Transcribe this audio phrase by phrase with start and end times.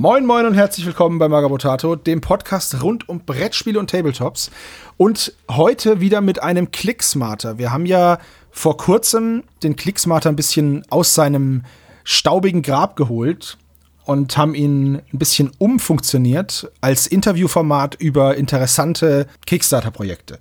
[0.00, 4.50] Moin Moin und herzlich willkommen bei Magabotato, dem Podcast rund um Brettspiele und Tabletops.
[4.96, 7.58] Und heute wieder mit einem Clicksmarter.
[7.58, 8.18] Wir haben ja
[8.50, 11.64] vor kurzem den Clicksmarter ein bisschen aus seinem
[12.02, 13.58] staubigen Grab geholt
[14.06, 20.38] und haben ihn ein bisschen umfunktioniert als Interviewformat über interessante Kickstarter-Projekte.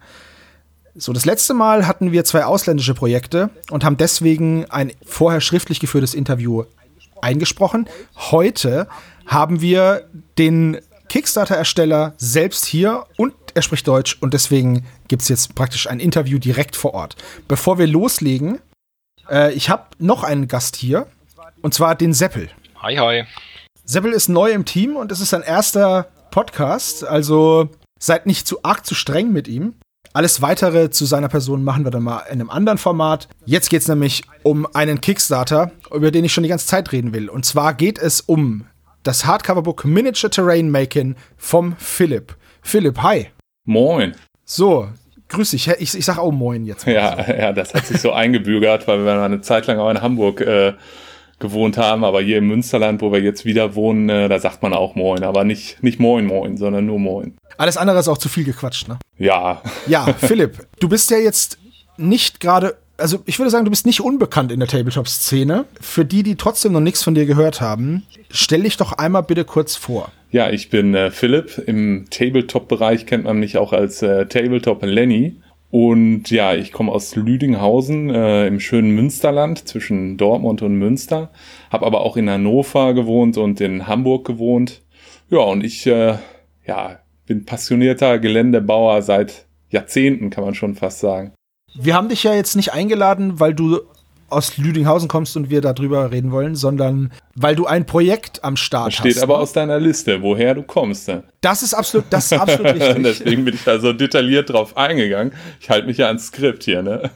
[0.96, 5.82] So, das letzte Mal hatten wir zwei ausländische Projekte und haben deswegen ein vorher schriftlich
[5.82, 6.64] geführtes Interview
[7.22, 7.90] eingesprochen.
[8.16, 8.88] Heute
[9.26, 15.56] haben wir den Kickstarter-Ersteller selbst hier und er spricht Deutsch und deswegen gibt es jetzt
[15.56, 17.16] praktisch ein Interview direkt vor Ort.
[17.48, 18.60] Bevor wir loslegen,
[19.30, 21.08] äh, ich habe noch einen Gast hier
[21.62, 22.50] und zwar den Seppel.
[22.82, 23.26] Hi, hi.
[23.84, 28.64] Seppel ist neu im Team und es ist sein erster Podcast, also seid nicht zu
[28.64, 29.74] arg zu streng mit ihm.
[30.14, 33.28] Alles weitere zu seiner Person machen wir dann mal in einem anderen Format.
[33.46, 37.14] Jetzt geht es nämlich um einen Kickstarter, über den ich schon die ganze Zeit reden
[37.14, 37.30] will.
[37.30, 38.66] Und zwar geht es um
[39.04, 42.36] das Hardcover-Book Miniature Terrain Making vom Philipp.
[42.62, 43.28] Philipp, hi.
[43.66, 44.16] Moin.
[44.46, 44.90] So,
[45.30, 45.68] grüß dich.
[45.68, 46.88] Ich, ich sag auch Moin jetzt.
[46.88, 50.42] Ja, ja, das hat sich so eingebürgert, weil wir eine Zeit lang auch in Hamburg
[50.42, 50.74] äh,
[51.40, 54.74] gewohnt haben, aber hier im Münsterland, wo wir jetzt wieder wohnen, äh, da sagt man
[54.74, 57.38] auch Moin, aber nicht, nicht Moin Moin, sondern nur Moin.
[57.58, 59.00] Alles andere ist auch zu viel gequatscht, ne?
[59.18, 59.62] Ja.
[59.88, 61.58] Ja, Philipp, du bist ja jetzt
[61.98, 65.66] nicht gerade, also ich würde sagen, du bist nicht unbekannt in der Tabletop-Szene.
[65.82, 69.46] Für die, die trotzdem noch nichts von dir gehört haben, stell dich doch einmal bitte
[69.46, 70.12] kurz vor.
[70.32, 71.58] Ja, ich bin äh, Philipp.
[71.66, 75.36] Im Tabletop-Bereich kennt man mich auch als äh, Tabletop Lenny.
[75.72, 81.30] Und ja, ich komme aus Lüdinghausen äh, im schönen Münsterland zwischen Dortmund und Münster.
[81.70, 84.82] Habe aber auch in Hannover gewohnt und in Hamburg gewohnt.
[85.30, 86.18] Ja, und ich äh,
[86.66, 91.34] ja, bin passionierter Geländebauer seit Jahrzehnten, kann man schon fast sagen.
[91.80, 93.80] Wir haben dich ja jetzt nicht eingeladen, weil du
[94.30, 98.88] aus Lüdinghausen kommst und wir darüber reden wollen, sondern weil du ein Projekt am Start
[98.88, 99.24] das steht hast.
[99.24, 99.40] aber ne?
[99.44, 101.08] aus deiner Liste, woher du kommst.
[101.08, 101.24] Ne?
[101.42, 103.04] Das ist absolut, das ist absolut richtig.
[103.04, 105.34] Deswegen bin ich da so detailliert drauf eingegangen.
[105.60, 107.10] Ich halte mich ja ans Skript hier, ne?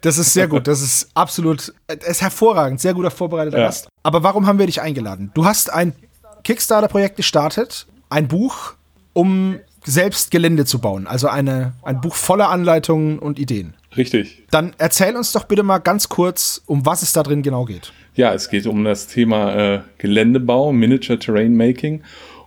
[0.00, 0.66] Das ist sehr gut.
[0.66, 3.66] Das ist absolut, es ist hervorragend, sehr guter vorbereiteter ja.
[3.66, 3.88] Gast.
[4.02, 5.30] Aber warum haben wir dich eingeladen?
[5.32, 5.94] Du hast ein
[6.42, 8.74] Kickstarter-Projekt gestartet, ein Buch,
[9.14, 11.06] um selbst Gelände zu bauen.
[11.06, 13.74] Also eine, ein Buch voller Anleitungen und Ideen.
[13.96, 14.42] Richtig.
[14.50, 17.92] Dann erzähl uns doch bitte mal ganz kurz, um was es da drin genau geht.
[18.14, 22.02] Ja, es geht um das Thema äh, Geländebau, Miniature Terrain Making.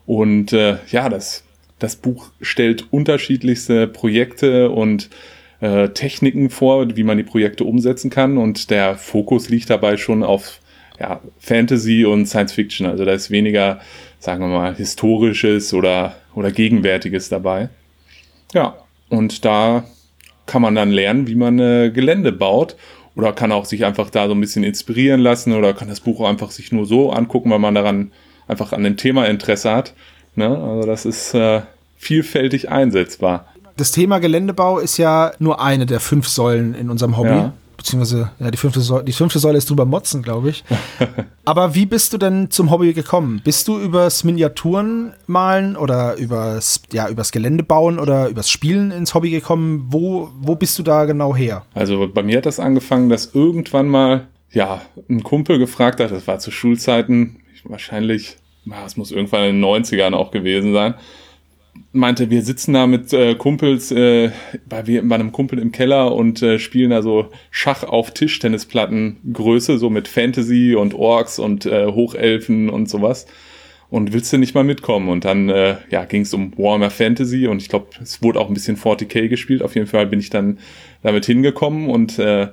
[0.05, 1.43] Und äh, ja, das,
[1.79, 5.09] das Buch stellt unterschiedlichste Projekte und
[5.59, 8.37] äh, Techniken vor, wie man die Projekte umsetzen kann.
[8.37, 10.59] Und der Fokus liegt dabei schon auf
[10.99, 12.87] ja, Fantasy und Science Fiction.
[12.87, 13.79] Also da ist weniger,
[14.19, 17.69] sagen wir mal, historisches oder, oder gegenwärtiges dabei.
[18.53, 18.75] Ja,
[19.09, 19.83] und da
[20.45, 22.75] kann man dann lernen, wie man äh, Gelände baut
[23.15, 26.21] oder kann auch sich einfach da so ein bisschen inspirieren lassen oder kann das Buch
[26.21, 28.11] einfach sich nur so angucken, weil man daran
[28.47, 29.93] einfach an dem Thema Interesse hat.
[30.35, 30.47] Ne?
[30.47, 31.61] Also das ist äh,
[31.97, 33.47] vielfältig einsetzbar.
[33.75, 37.29] Das Thema Geländebau ist ja nur eine der fünf Säulen in unserem Hobby.
[37.29, 40.63] Ja beziehungsweise ja, die fünfte Säule, die fünfte Säule ist drüber motzen, glaube ich.
[41.45, 43.41] Aber wie bist du denn zum Hobby gekommen?
[43.43, 49.13] Bist du übers Miniaturen malen oder übers, ja, übers Gelände bauen oder übers Spielen ins
[49.13, 49.85] Hobby gekommen?
[49.89, 51.65] Wo, wo bist du da genau her?
[51.73, 56.27] Also bei mir hat das angefangen, dass irgendwann mal, ja, ein Kumpel gefragt hat, das
[56.27, 58.37] war zu Schulzeiten, wahrscheinlich,
[58.85, 60.95] es muss irgendwann in den 90ern auch gewesen sein,
[61.91, 64.31] meinte, wir sitzen da mit äh, Kumpels äh,
[64.67, 69.89] bei, bei einem Kumpel im Keller und äh, spielen da so Schach auf Tischtennisplattengröße, so
[69.89, 73.25] mit Fantasy und Orks und äh, Hochelfen und sowas.
[73.89, 75.09] Und willst du nicht mal mitkommen?
[75.09, 78.49] Und dann äh, ja, ging es um Warhammer Fantasy und ich glaube, es wurde auch
[78.49, 79.61] ein bisschen 40k gespielt.
[79.61, 80.59] Auf jeden Fall bin ich dann
[81.03, 82.49] damit hingekommen und äh,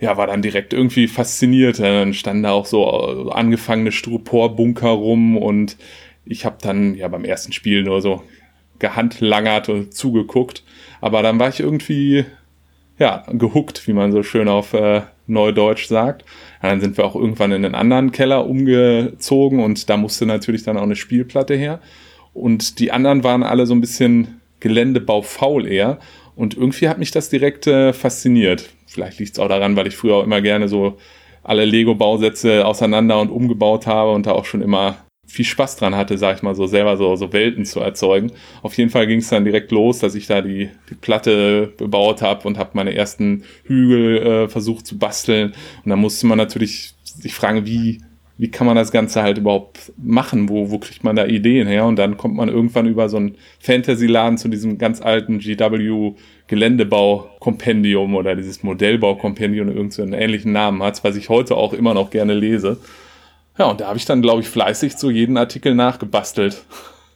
[0.00, 1.78] ja, war dann direkt irgendwie fasziniert.
[1.78, 5.76] Dann standen da auch so äh, angefangene Styropor-Bunker rum und
[6.24, 8.22] ich habe dann ja beim ersten Spiel nur so
[8.80, 10.64] gehandlangert und zugeguckt.
[11.00, 12.24] Aber dann war ich irgendwie,
[12.98, 16.24] ja, gehuckt, wie man so schön auf äh, Neudeutsch sagt.
[16.62, 20.64] Ja, dann sind wir auch irgendwann in einen anderen Keller umgezogen und da musste natürlich
[20.64, 21.80] dann auch eine Spielplatte her.
[22.34, 25.98] Und die anderen waren alle so ein bisschen Geländebau faul eher.
[26.36, 28.70] Und irgendwie hat mich das direkt äh, fasziniert.
[28.86, 30.98] Vielleicht liegt es auch daran, weil ich früher auch immer gerne so
[31.42, 34.98] alle Lego-Bausätze auseinander und umgebaut habe und da auch schon immer
[35.30, 38.32] viel Spaß dran hatte, sag ich mal, so selber so, so Welten zu erzeugen.
[38.62, 42.20] Auf jeden Fall ging es dann direkt los, dass ich da die, die Platte bebaut
[42.20, 45.52] habe und habe meine ersten Hügel äh, versucht zu basteln.
[45.84, 48.00] Und dann musste man natürlich sich fragen, wie,
[48.38, 50.48] wie kann man das Ganze halt überhaupt machen?
[50.48, 51.84] Wo, wo kriegt man da Ideen her?
[51.84, 56.14] Und dann kommt man irgendwann über so einen Fantasy-Laden zu diesem ganz alten GW
[56.48, 62.10] Geländebau-Kompendium oder dieses Modellbau-Kompendium, irgendeinen so ähnlichen Namen hat, was ich heute auch immer noch
[62.10, 62.78] gerne lese.
[63.60, 66.62] Ja, und da habe ich dann, glaube ich, fleißig so jeden Artikel nachgebastelt.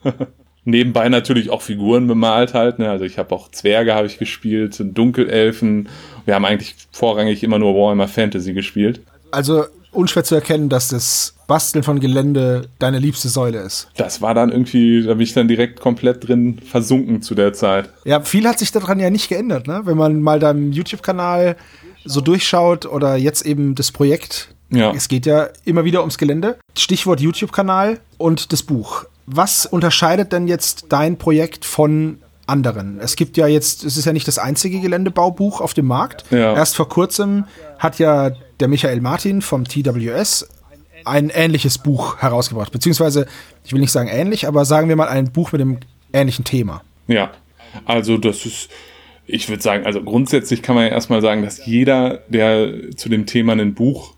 [0.66, 2.78] Nebenbei natürlich auch Figuren bemalt halt.
[2.78, 2.90] Ne?
[2.90, 5.88] Also ich habe auch Zwerge habe ich gespielt, Dunkelelfen.
[6.26, 9.00] Wir haben eigentlich vorrangig immer nur Warhammer Fantasy gespielt.
[9.30, 13.88] Also unschwer zu erkennen, dass das Basteln von Gelände deine liebste Säule ist.
[13.96, 17.88] Das war dann irgendwie, da bin ich dann direkt komplett drin versunken zu der Zeit.
[18.04, 19.80] Ja, viel hat sich daran ja nicht geändert, ne?
[19.84, 21.56] Wenn man mal deinem YouTube-Kanal
[22.04, 24.53] so durchschaut oder jetzt eben das Projekt.
[24.74, 24.92] Ja.
[24.94, 26.58] Es geht ja immer wieder ums Gelände.
[26.76, 29.04] Stichwort YouTube-Kanal und das Buch.
[29.26, 32.98] Was unterscheidet denn jetzt dein Projekt von anderen?
[33.00, 36.24] Es gibt ja jetzt, es ist ja nicht das einzige Geländebaubuch auf dem Markt.
[36.30, 36.54] Ja.
[36.54, 37.44] Erst vor kurzem
[37.78, 40.46] hat ja der Michael Martin vom TWS
[41.04, 42.72] ein ähnliches Buch herausgebracht.
[42.72, 43.26] Beziehungsweise,
[43.64, 45.78] ich will nicht sagen ähnlich, aber sagen wir mal ein Buch mit einem
[46.12, 46.82] ähnlichen Thema.
[47.06, 47.32] Ja,
[47.84, 48.68] also das ist,
[49.26, 53.26] ich würde sagen, also grundsätzlich kann man ja erstmal sagen, dass jeder, der zu dem
[53.26, 54.14] Thema ein Buch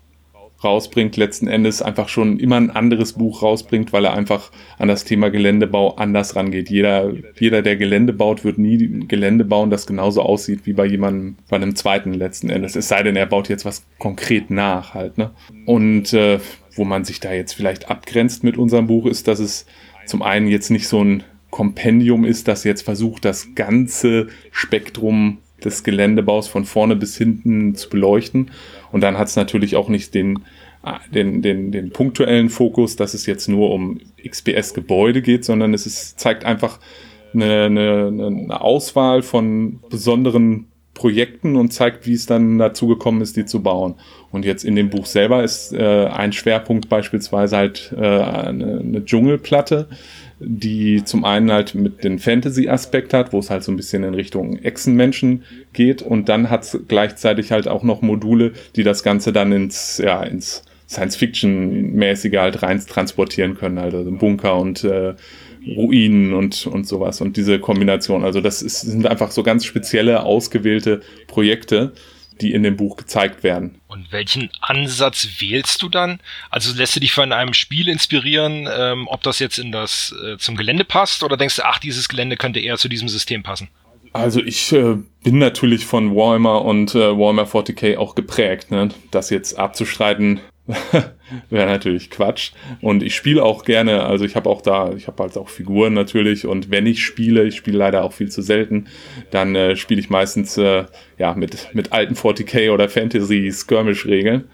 [0.63, 5.05] rausbringt, letzten Endes einfach schon immer ein anderes Buch rausbringt, weil er einfach an das
[5.05, 6.69] Thema Geländebau anders rangeht.
[6.69, 11.37] Jeder, jeder, der Gelände baut, wird nie Gelände bauen, das genauso aussieht wie bei jemandem,
[11.49, 12.75] bei einem zweiten letzten Endes.
[12.75, 15.31] Es sei denn, er baut jetzt was konkret nach halt, ne?
[15.65, 16.39] Und äh,
[16.75, 19.65] wo man sich da jetzt vielleicht abgrenzt mit unserem Buch, ist, dass es
[20.05, 25.83] zum einen jetzt nicht so ein Kompendium ist, das jetzt versucht, das ganze Spektrum des
[25.83, 28.51] Geländebaus von vorne bis hinten zu beleuchten.
[28.91, 30.39] Und dann hat es natürlich auch nicht den,
[31.13, 36.19] den, den, den punktuellen Fokus, dass es jetzt nur um XPS-Gebäude geht, sondern es ist,
[36.19, 36.79] zeigt einfach
[37.33, 43.37] eine, eine, eine Auswahl von besonderen Projekten und zeigt, wie es dann dazu gekommen ist,
[43.37, 43.95] die zu bauen.
[44.31, 49.05] Und jetzt in dem Buch selber ist äh, ein Schwerpunkt beispielsweise halt äh, eine, eine
[49.05, 49.89] Dschungelplatte,
[50.39, 54.13] die zum einen halt mit den Fantasy-Aspekt hat, wo es halt so ein bisschen in
[54.13, 55.43] Richtung Echsenmenschen
[55.73, 59.97] geht und dann hat es gleichzeitig halt auch noch Module, die das Ganze dann ins,
[59.97, 65.15] ja, ins Science-Fiction-mäßige halt rein transportieren können, also Bunker und äh,
[65.75, 68.23] Ruinen und, und sowas und diese Kombination.
[68.23, 71.93] Also das ist, sind einfach so ganz spezielle, ausgewählte Projekte,
[72.41, 73.79] die in dem Buch gezeigt werden.
[73.87, 76.19] Und welchen Ansatz wählst du dann?
[76.49, 80.37] Also lässt du dich von einem Spiel inspirieren, ähm, ob das jetzt in das äh,
[80.37, 83.69] zum Gelände passt oder denkst du, ach, dieses Gelände könnte eher zu diesem System passen?
[84.13, 88.71] Also ich äh, bin natürlich von Warhammer und äh, Warhammer 40k auch geprägt.
[88.71, 88.89] Ne?
[89.11, 90.39] Das jetzt abzustreiten,
[91.49, 92.51] wäre natürlich Quatsch.
[92.81, 95.93] Und ich spiele auch gerne, also ich habe auch da, ich habe halt auch Figuren
[95.93, 98.87] natürlich und wenn ich spiele, ich spiele leider auch viel zu selten,
[99.31, 100.85] dann äh, spiele ich meistens äh,
[101.17, 104.45] ja mit, mit alten 40k oder Fantasy Skirmish-Regeln.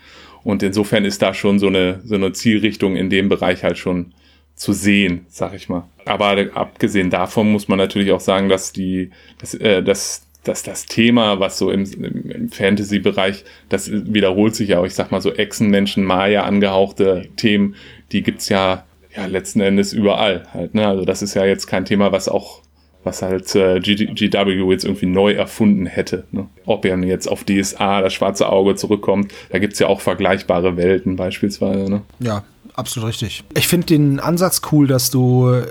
[0.44, 4.13] Und insofern ist da schon so eine, so eine Zielrichtung in dem Bereich halt schon
[4.56, 5.88] zu sehen, sag ich mal.
[6.06, 10.85] Aber abgesehen davon muss man natürlich auch sagen, dass die, dass, äh, dass dass das
[10.85, 15.33] Thema, was so im, im Fantasy-Bereich, das wiederholt sich ja auch, ich sag mal so
[15.33, 17.75] Echsenmenschen, Maya angehauchte Themen,
[18.11, 18.85] die gibt's ja,
[19.15, 20.87] ja letzten Endes überall halt, ne?
[20.87, 22.61] Also das ist ja jetzt kein Thema, was auch
[23.05, 26.23] was halt äh, GW jetzt irgendwie neu erfunden hätte.
[26.31, 26.47] Ne?
[26.65, 31.17] Ob er jetzt auf DSA, das schwarze Auge zurückkommt, da gibt's ja auch vergleichbare Welten
[31.17, 31.91] beispielsweise.
[31.91, 32.01] Ne?
[32.19, 32.43] Ja,
[32.75, 33.43] absolut richtig.
[33.55, 35.63] Ich finde den Ansatz cool, dass du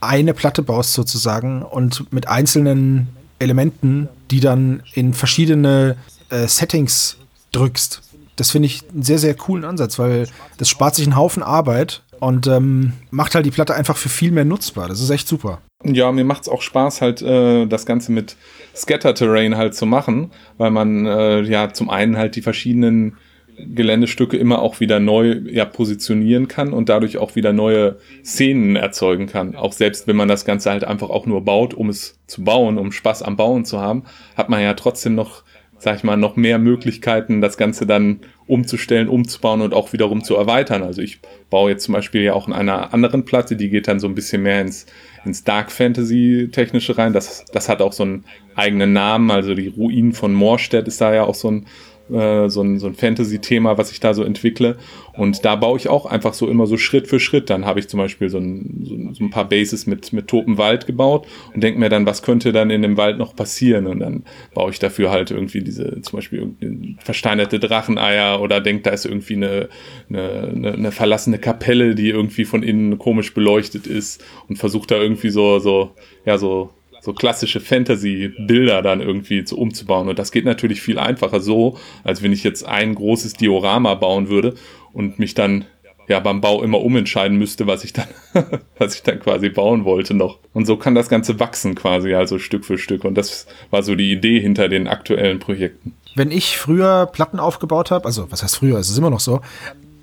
[0.00, 3.08] eine Platte baust sozusagen und mit einzelnen
[3.44, 5.96] Elementen, die dann in verschiedene
[6.30, 7.16] äh, Settings
[7.52, 8.02] drückst.
[8.36, 10.26] Das finde ich einen sehr, sehr coolen Ansatz, weil
[10.58, 14.32] das spart sich einen Haufen Arbeit und ähm, macht halt die Platte einfach für viel
[14.32, 14.88] mehr nutzbar.
[14.88, 15.60] Das ist echt super.
[15.84, 18.36] Ja, mir macht es auch Spaß, halt äh, das Ganze mit
[18.74, 23.16] Scatter-Terrain halt zu machen, weil man äh, ja zum einen halt die verschiedenen
[23.56, 29.26] Geländestücke immer auch wieder neu ja, positionieren kann und dadurch auch wieder neue Szenen erzeugen
[29.26, 29.54] kann.
[29.54, 32.78] Auch selbst wenn man das Ganze halt einfach auch nur baut, um es zu bauen,
[32.78, 34.04] um Spaß am Bauen zu haben,
[34.36, 35.42] hat man ja trotzdem noch,
[35.78, 40.36] sag ich mal, noch mehr Möglichkeiten, das Ganze dann umzustellen, umzubauen und auch wiederum zu
[40.36, 40.82] erweitern.
[40.82, 44.00] Also ich baue jetzt zum Beispiel ja auch in einer anderen Platte, die geht dann
[44.00, 44.86] so ein bisschen mehr ins,
[45.24, 47.12] ins Dark Fantasy technische rein.
[47.12, 49.30] Das, das hat auch so einen eigenen Namen.
[49.30, 51.66] Also die Ruinen von Moorstedt ist da ja auch so ein,
[52.10, 54.76] äh, so ein, so ein Fantasy-Thema, was ich da so entwickle.
[55.16, 57.48] Und da baue ich auch einfach so immer so Schritt für Schritt.
[57.50, 60.86] Dann habe ich zum Beispiel so ein, so, ein paar Bases mit, mit totem Wald
[60.86, 63.86] gebaut und denke mir dann, was könnte dann in dem Wald noch passieren?
[63.86, 68.90] Und dann baue ich dafür halt irgendwie diese, zum Beispiel versteinerte Dracheneier oder denke, da
[68.90, 69.68] ist irgendwie eine,
[70.08, 74.96] eine, eine, eine verlassene Kapelle, die irgendwie von innen komisch beleuchtet ist und versuche da
[74.96, 75.92] irgendwie so, so,
[76.26, 76.70] ja, so
[77.04, 80.08] so klassische Fantasy-Bilder dann irgendwie zu, umzubauen.
[80.08, 84.30] Und das geht natürlich viel einfacher so, als wenn ich jetzt ein großes Diorama bauen
[84.30, 84.54] würde
[84.94, 85.66] und mich dann
[86.08, 88.06] ja beim Bau immer umentscheiden müsste, was ich dann,
[88.78, 90.38] was ich dann quasi bauen wollte noch.
[90.54, 93.04] Und so kann das Ganze wachsen quasi, also Stück für Stück.
[93.04, 95.94] Und das war so die Idee hinter den aktuellen Projekten.
[96.14, 99.42] Wenn ich früher Platten aufgebaut habe, also was heißt früher, es ist immer noch so,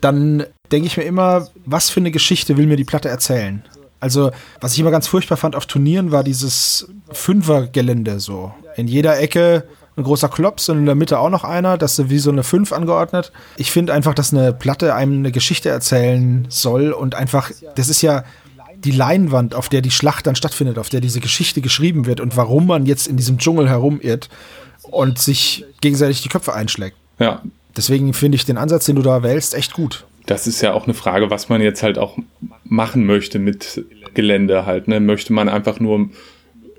[0.01, 3.63] dann denke ich mir immer, was für eine Geschichte will mir die Platte erzählen?
[4.01, 8.51] Also, was ich immer ganz furchtbar fand auf Turnieren, war dieses Fünfergelände so.
[8.75, 9.63] In jeder Ecke
[9.95, 12.43] ein großer Klops und in der Mitte auch noch einer, das ist wie so eine
[12.43, 13.31] Fünf angeordnet.
[13.57, 18.01] Ich finde einfach, dass eine Platte einem eine Geschichte erzählen soll und einfach, das ist
[18.01, 18.23] ja
[18.75, 22.35] die Leinwand, auf der die Schlacht dann stattfindet, auf der diese Geschichte geschrieben wird und
[22.35, 24.29] warum man jetzt in diesem Dschungel herumirrt
[24.81, 26.97] und sich gegenseitig die Köpfe einschlägt.
[27.19, 27.41] Ja.
[27.77, 30.05] Deswegen finde ich den Ansatz, den du da wählst, echt gut.
[30.25, 32.17] Das ist ja auch eine Frage, was man jetzt halt auch
[32.63, 34.87] machen möchte mit Gelände halt.
[34.87, 34.99] Ne?
[34.99, 36.09] Möchte man einfach nur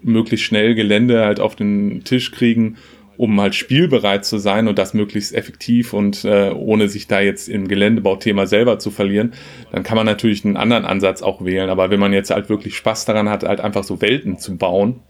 [0.03, 2.77] möglichst schnell Gelände halt auf den Tisch kriegen
[3.17, 7.49] um halt spielbereit zu sein und das möglichst effektiv und äh, ohne sich da jetzt
[7.49, 9.35] im Geländebauthema selber zu verlieren,
[9.71, 11.71] dann kann man natürlich einen anderen Ansatz auch wählen.
[11.71, 15.01] Aber wenn man jetzt halt wirklich Spaß daran hat, halt einfach so Welten zu bauen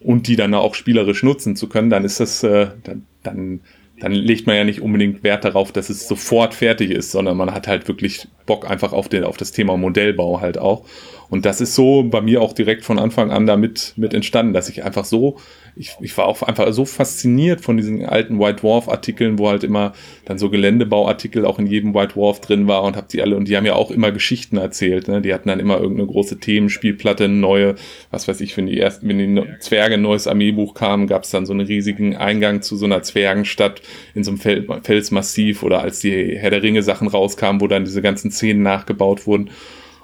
[0.00, 3.60] und die dann auch spielerisch nutzen zu können, dann ist das, äh, dann, dann,
[4.02, 7.54] dann legt man ja nicht unbedingt Wert darauf, dass es sofort fertig ist, sondern man
[7.54, 10.84] hat halt wirklich Bock einfach auf, den, auf das Thema Modellbau halt auch.
[11.32, 14.68] Und das ist so bei mir auch direkt von Anfang an damit mit entstanden, dass
[14.68, 15.38] ich einfach so
[15.74, 19.64] ich, ich war auch einfach so fasziniert von diesen alten White Dwarf Artikeln, wo halt
[19.64, 19.94] immer
[20.26, 23.48] dann so Geländebauartikel auch in jedem White Dwarf drin war und hab die alle und
[23.48, 25.08] die haben ja auch immer Geschichten erzählt.
[25.08, 25.22] Ne?
[25.22, 27.76] Die hatten dann immer irgendeine große Themenspielplatte, neue,
[28.10, 31.30] was weiß ich, wenn die ersten, wenn die Zwerge ein neues Armeebuch kamen, gab es
[31.30, 33.80] dann so einen riesigen Eingang zu so einer Zwergenstadt
[34.14, 37.84] in so einem Fel Felsmassiv oder als die Herr der Ringe Sachen rauskamen, wo dann
[37.84, 39.50] diese ganzen Szenen nachgebaut wurden.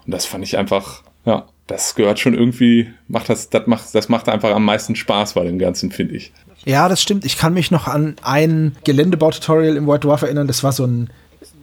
[0.07, 4.09] Und das fand ich einfach, ja, das gehört schon irgendwie, macht das, das macht, das
[4.09, 6.33] macht einfach am meisten Spaß bei dem Ganzen, finde ich.
[6.65, 7.27] Ja, das stimmt.
[7.27, 10.47] Ich kann mich noch an ein Geländebaututorial im White Dwarf erinnern.
[10.47, 11.11] Das war so ein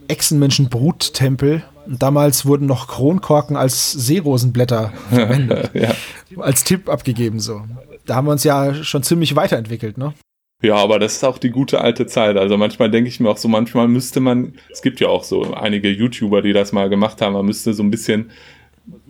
[0.06, 1.64] Echsenmenschen-Bruttempel.
[1.88, 5.70] Damals wurden noch Kronkorken als Seerosenblätter verwendet.
[5.74, 5.94] ja.
[6.38, 7.62] Als Tipp abgegeben, so.
[8.06, 10.14] Da haben wir uns ja schon ziemlich weiterentwickelt, ne?
[10.62, 12.36] Ja, aber das ist auch die gute alte Zeit.
[12.36, 15.52] Also manchmal denke ich mir auch so, manchmal müsste man, es gibt ja auch so
[15.52, 18.30] einige YouTuber, die das mal gemacht haben, man müsste so ein bisschen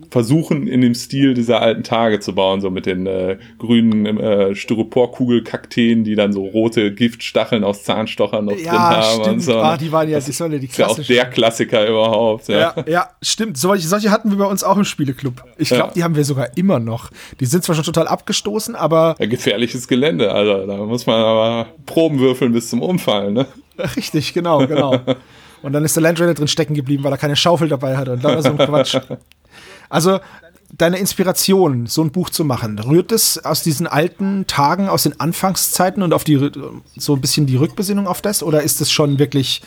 [0.09, 4.55] versuchen, in dem Stil dieser alten Tage zu bauen, so mit den äh, grünen äh,
[4.55, 9.21] Styroporkugelkakteen, die dann so rote Giftstacheln aus Zahnstochern noch ja, drin haben.
[9.21, 9.27] Stimmt.
[9.27, 9.57] Und so.
[9.57, 11.01] Ah, die waren ja, das, waren ja die klassischen.
[11.01, 12.47] Ist ja auch der Klassiker überhaupt.
[12.47, 13.57] Ja, ja, ja stimmt.
[13.57, 15.43] Solche, solche hatten wir bei uns auch im Spieleklub.
[15.57, 15.93] Ich glaube, ja.
[15.93, 17.11] die haben wir sogar immer noch.
[17.39, 19.15] Die sind zwar schon total abgestoßen, aber.
[19.19, 23.45] Ja, gefährliches Gelände, also da muss man aber Proben würfeln bis zum Umfallen, ne?
[23.95, 24.99] Richtig, genau, genau.
[25.61, 28.23] Und dann ist der Landraider drin stecken geblieben, weil er keine Schaufel dabei hatte und
[28.23, 28.95] da war so ein Quatsch.
[29.89, 30.19] Also
[30.75, 35.19] deine Inspiration, so ein Buch zu machen, rührt es aus diesen alten Tagen, aus den
[35.19, 36.51] Anfangszeiten und auf die
[36.95, 38.43] so ein bisschen die Rückbesinnung auf das?
[38.43, 39.61] Oder ist es schon wirklich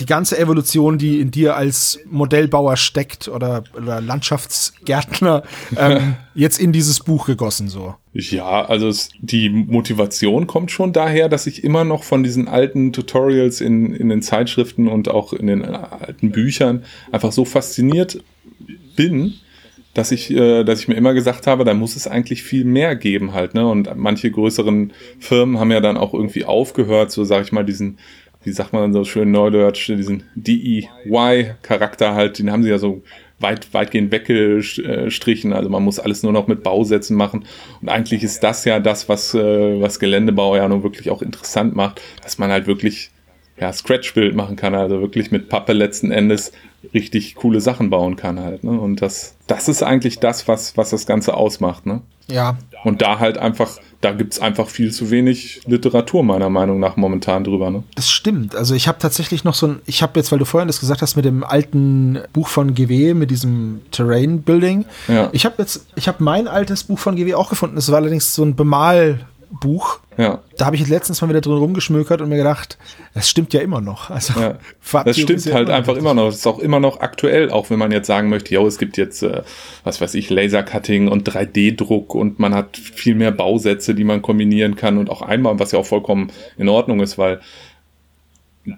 [0.00, 5.44] die ganze Evolution, die in dir als Modellbauer steckt oder, oder Landschaftsgärtner,
[5.76, 7.94] ähm, jetzt in dieses Buch gegossen so?
[8.12, 12.92] Ja, also es, die Motivation kommt schon daher, dass ich immer noch von diesen alten
[12.92, 18.22] Tutorials in, in den Zeitschriften und auch in den alten Büchern einfach so fasziniert
[18.96, 19.34] bin,
[19.94, 22.96] dass ich, äh, dass ich mir immer gesagt habe, da muss es eigentlich viel mehr
[22.96, 23.66] geben halt, ne?
[23.66, 27.98] Und manche größeren Firmen haben ja dann auch irgendwie aufgehört, so sag ich mal, diesen,
[28.42, 33.02] wie sagt man so schön neudeutsch, diesen DEY-Charakter halt, den haben sie ja so
[33.38, 35.52] weit, weitgehend weggestrichen.
[35.52, 37.44] Also man muss alles nur noch mit Bausätzen machen.
[37.80, 41.76] Und eigentlich ist das ja das, was, äh, was Geländebau ja nun wirklich auch interessant
[41.76, 43.10] macht, dass man halt wirklich
[43.58, 46.52] ja, Scratch-Bild machen kann, also wirklich mit Pappe letzten Endes
[46.92, 48.64] richtig coole Sachen bauen kann halt.
[48.64, 48.72] Ne?
[48.72, 51.86] Und das, das ist eigentlich das, was, was das Ganze ausmacht.
[51.86, 52.02] Ne?
[52.26, 52.58] Ja.
[52.84, 57.44] Und da halt einfach, da gibt's einfach viel zu wenig Literatur meiner Meinung nach momentan
[57.44, 57.70] drüber.
[57.70, 57.82] Ne?
[57.94, 58.54] Das stimmt.
[58.54, 61.00] Also ich habe tatsächlich noch so ein, ich habe jetzt, weil du vorhin das gesagt
[61.00, 64.84] hast mit dem alten Buch von GW, mit diesem Terrain Building.
[65.08, 65.30] Ja.
[65.32, 67.78] Ich habe jetzt, ich habe mein altes Buch von GW auch gefunden.
[67.78, 70.00] Es war allerdings so ein Bemal Buch.
[70.16, 70.42] Ja.
[70.56, 72.78] Da habe ich letztens mal wieder drin rumgeschmökert und mir gedacht,
[73.14, 74.10] das stimmt ja immer noch.
[74.10, 74.58] Also, ja.
[75.04, 76.26] Das stimmt halt immer einfach immer noch.
[76.26, 78.96] Das ist auch immer noch aktuell, auch wenn man jetzt sagen möchte, ja, es gibt
[78.96, 79.42] jetzt, äh,
[79.82, 84.76] was weiß ich, Lasercutting und 3D-Druck und man hat viel mehr Bausätze, die man kombinieren
[84.76, 87.40] kann und auch einmal, was ja auch vollkommen in Ordnung ist, weil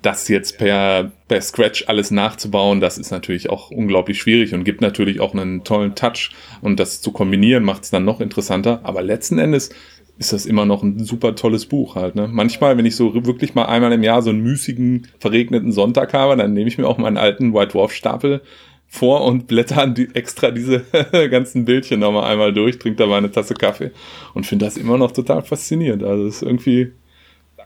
[0.02, 4.80] das jetzt per, per Scratch alles nachzubauen, das ist natürlich auch unglaublich schwierig und gibt
[4.80, 6.30] natürlich auch einen tollen Touch
[6.60, 8.80] und das zu kombinieren macht es dann noch interessanter.
[8.82, 9.70] Aber letzten Endes
[10.18, 12.14] ist das immer noch ein super tolles Buch halt.
[12.14, 12.28] Ne?
[12.30, 16.36] Manchmal, wenn ich so wirklich mal einmal im Jahr so einen müßigen, verregneten Sonntag habe,
[16.36, 18.40] dann nehme ich mir auch meinen alten White Dwarf Stapel
[18.86, 20.84] vor und blätter die, extra diese
[21.30, 23.90] ganzen Bildchen nochmal einmal durch, trinke dabei eine Tasse Kaffee
[24.32, 26.02] und finde das immer noch total faszinierend.
[26.02, 26.92] Also es ist irgendwie,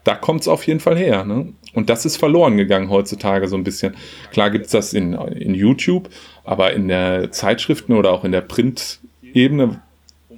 [0.03, 1.25] da kommt es auf jeden Fall her.
[1.25, 1.53] Ne?
[1.75, 3.95] Und das ist verloren gegangen heutzutage so ein bisschen.
[4.33, 6.09] Klar gibt's das in, in YouTube,
[6.43, 9.83] aber in der Zeitschriften oder auch in der Print-Ebene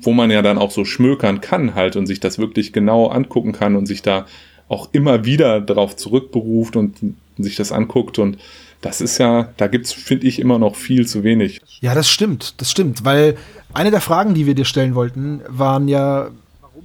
[0.02, 3.52] wo man ja dann auch so schmökern kann halt und sich das wirklich genau angucken
[3.52, 4.26] kann und sich da
[4.68, 6.96] auch immer wieder darauf zurückberuft und
[7.38, 8.38] sich das anguckt und
[8.82, 11.60] Das ist ja, da gibt's, finde ich, immer noch viel zu wenig.
[11.80, 13.36] Ja, das stimmt, das stimmt, weil
[13.72, 16.30] eine der Fragen, die wir dir stellen wollten, waren ja,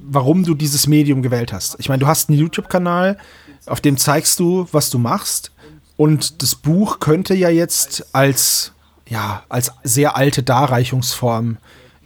[0.03, 1.75] warum du dieses Medium gewählt hast.
[1.79, 3.17] Ich meine, du hast einen YouTube-Kanal,
[3.65, 5.51] auf dem zeigst du, was du machst.
[5.97, 8.73] Und das Buch könnte ja jetzt als,
[9.09, 11.57] ja, als sehr alte Darreichungsform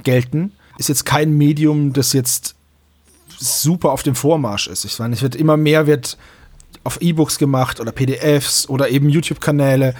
[0.04, 0.54] gelten.
[0.82, 2.56] Ist jetzt kein Medium, das jetzt
[3.38, 4.84] super auf dem Vormarsch ist.
[4.84, 6.18] Ich meine, es wird immer mehr wird
[6.84, 9.94] auf E-Books gemacht oder PDFs oder eben YouTube-Kanäle.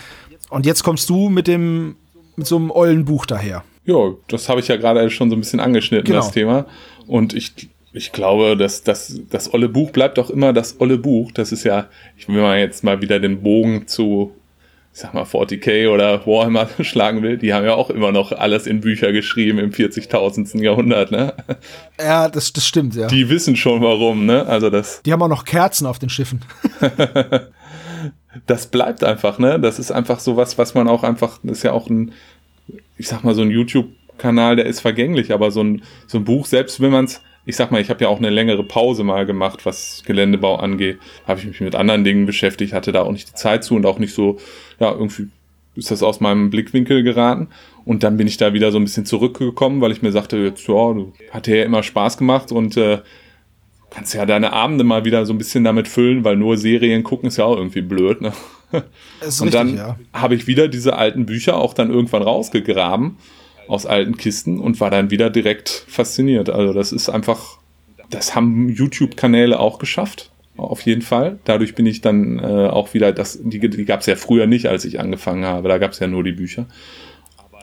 [0.50, 1.98] Und jetzt kommst du mit dem
[2.36, 3.64] mit so einem ollen Buch daher.
[3.86, 6.22] Ja, das habe ich ja gerade schon so ein bisschen angeschnitten, genau.
[6.22, 6.66] das Thema.
[7.06, 11.32] Und ich, ich glaube, dass das, das olle Buch bleibt auch immer das olle Buch.
[11.32, 14.32] Das ist ja, ich will mal jetzt mal wieder den Bogen zu,
[14.94, 17.38] ich sag mal, 40k oder Warhammer schlagen will.
[17.38, 20.62] Die haben ja auch immer noch alles in Bücher geschrieben im 40.000.
[20.62, 21.34] Jahrhundert, ne?
[22.00, 23.08] Ja, das, das stimmt, ja.
[23.08, 24.46] Die wissen schon warum, ne?
[24.48, 25.02] Also das.
[25.04, 26.42] Die haben auch noch Kerzen auf den Schiffen.
[28.48, 29.60] das bleibt einfach, ne?
[29.60, 32.12] Das ist einfach sowas, was man auch einfach, das ist ja auch ein,
[32.98, 36.46] ich sag mal, so ein YouTube-Kanal, der ist vergänglich, aber so ein, so ein Buch,
[36.48, 39.26] selbst wenn man es, ich sag mal, ich habe ja auch eine längere Pause mal
[39.26, 43.30] gemacht, was Geländebau angeht, habe ich mich mit anderen Dingen beschäftigt, hatte da auch nicht
[43.30, 44.38] die Zeit zu und auch nicht so,
[44.80, 45.28] ja, irgendwie
[45.76, 47.48] ist das aus meinem Blickwinkel geraten.
[47.86, 50.68] Und dann bin ich da wieder so ein bisschen zurückgekommen, weil ich mir sagte, jetzt,
[50.68, 53.00] ja, du hat ja immer Spaß gemacht und äh,
[53.90, 57.28] kannst ja deine Abende mal wieder so ein bisschen damit füllen, weil nur Serien gucken
[57.28, 58.22] ist ja auch irgendwie blöd.
[58.22, 58.34] Ne?
[58.72, 58.84] und
[59.22, 60.00] richtig, dann ja.
[60.14, 63.18] habe ich wieder diese alten Bücher auch dann irgendwann rausgegraben
[63.68, 66.50] aus alten Kisten und war dann wieder direkt fasziniert.
[66.50, 67.60] Also das ist einfach,
[68.10, 70.32] das haben YouTube-Kanäle auch geschafft.
[70.58, 71.40] Auf jeden Fall.
[71.46, 74.68] Dadurch bin ich dann äh, auch wieder, das, die, die gab es ja früher nicht,
[74.68, 75.70] als ich angefangen habe.
[75.70, 76.68] Da gab es ja nur die Bücher.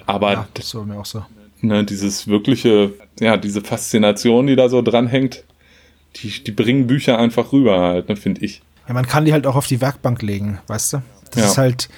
[0.06, 1.24] Aber ja, das war mir auch so.
[1.60, 5.44] Ne, dieses wirkliche, ja, diese Faszination, die da so dranhängt,
[6.16, 8.62] die, die bringen Bücher einfach rüber halt, ne, finde ich.
[8.86, 11.02] Ja, man kann die halt auch auf die Werkbank legen, weißt du?
[11.32, 11.44] Das ja.
[11.44, 11.88] ist halt,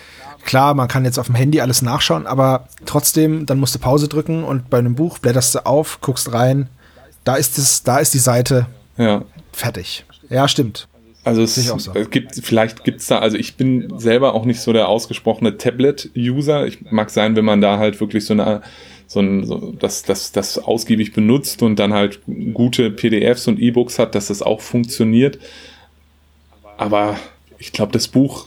[0.45, 4.09] klar, man kann jetzt auf dem Handy alles nachschauen, aber trotzdem, dann musst du Pause
[4.09, 6.69] drücken und bei einem Buch blätterst du auf, guckst rein,
[7.25, 9.23] da ist es, da ist die Seite ja.
[9.53, 10.05] fertig.
[10.29, 10.89] Ja, stimmt.
[11.23, 11.93] Also es, so.
[11.93, 16.67] es gibt, vielleicht gibt's da, also ich bin selber auch nicht so der ausgesprochene Tablet-User.
[16.67, 18.63] Ich mag sein, wenn man da halt wirklich so eine
[19.11, 22.21] so ein, so, das, das, das ausgiebig benutzt und dann halt
[22.55, 25.41] gute PDFs und E-Books hat, dass das auch funktioniert.
[26.77, 27.19] Aber
[27.59, 28.47] ich glaube, das Buch,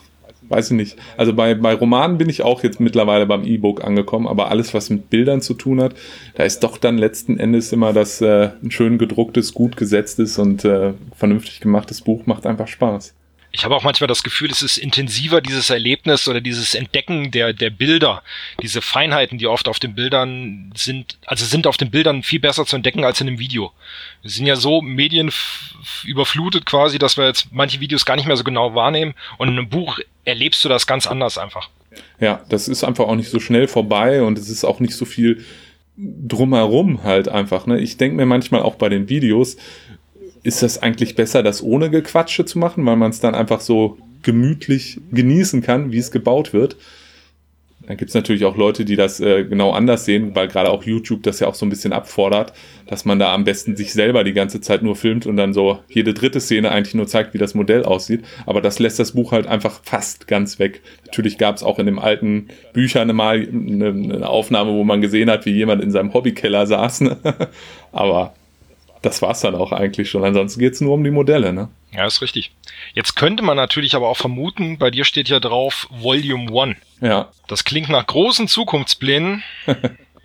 [0.53, 0.97] weiß ich nicht.
[1.17, 4.89] Also bei, bei Romanen bin ich auch jetzt mittlerweile beim E-Book angekommen, aber alles, was
[4.89, 5.95] mit Bildern zu tun hat,
[6.35, 10.63] da ist doch dann letzten Endes immer das äh, ein schön gedrucktes, gut gesetztes und
[10.63, 13.13] äh, vernünftig gemachtes Buch macht einfach Spaß
[13.55, 17.53] ich habe auch manchmal das Gefühl, es ist intensiver, dieses Erlebnis oder dieses Entdecken der,
[17.53, 18.23] der Bilder,
[18.63, 22.65] diese Feinheiten, die oft auf den Bildern sind, also sind auf den Bildern viel besser
[22.65, 23.71] zu entdecken als in einem Video.
[24.23, 25.31] Wir sind ja so Medien
[26.03, 29.57] überflutet quasi, dass wir jetzt manche Videos gar nicht mehr so genau wahrnehmen und in
[29.59, 31.69] einem Buch erlebst du das ganz anders einfach.
[32.19, 35.05] Ja, das ist einfach auch nicht so schnell vorbei und es ist auch nicht so
[35.05, 35.45] viel
[35.95, 37.67] drumherum halt einfach.
[37.67, 37.79] Ne?
[37.79, 39.57] Ich denke mir manchmal auch bei den Videos,
[40.43, 43.97] ist das eigentlich besser, das ohne Gequatsche zu machen, weil man es dann einfach so
[44.21, 46.77] gemütlich genießen kann, wie es gebaut wird.
[47.85, 50.83] Dann gibt es natürlich auch Leute, die das äh, genau anders sehen, weil gerade auch
[50.83, 52.53] YouTube das ja auch so ein bisschen abfordert,
[52.87, 55.79] dass man da am besten sich selber die ganze Zeit nur filmt und dann so
[55.89, 58.23] jede dritte Szene eigentlich nur zeigt, wie das Modell aussieht.
[58.45, 60.81] Aber das lässt das Buch halt einfach fast ganz weg.
[61.05, 65.29] Natürlich gab es auch in den alten Büchern mal eine, eine, Aufnahme, wo man gesehen
[65.29, 67.01] hat, wie jemand in seinem Hobbykeller saß.
[67.01, 67.17] Ne?
[67.91, 68.33] Aber
[69.03, 70.23] das war's dann auch eigentlich schon.
[70.23, 71.69] Ansonsten geht's nur um die Modelle, ne?
[71.91, 72.51] Ja, ist richtig.
[72.93, 76.75] Jetzt könnte man natürlich aber auch vermuten, bei dir steht ja drauf Volume One.
[77.01, 77.29] Ja.
[77.47, 79.43] Das klingt nach großen Zukunftsplänen.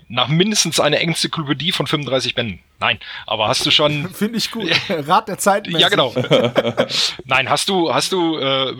[0.08, 2.60] nach mindestens einer Enzyklopädie von 35 Bänden.
[2.80, 4.08] Nein, aber hast du schon.
[4.14, 4.70] Finde ich gut.
[4.88, 5.66] Rat der Zeit.
[5.68, 6.14] Ja, genau.
[7.24, 8.74] Nein, hast du, hast du äh,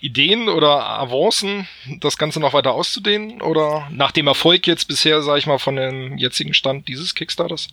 [0.00, 1.66] Ideen oder Avancen,
[2.00, 3.40] das Ganze noch weiter auszudehnen?
[3.40, 7.68] Oder nach dem Erfolg jetzt bisher, sag ich mal, von dem jetzigen Stand dieses Kickstarters?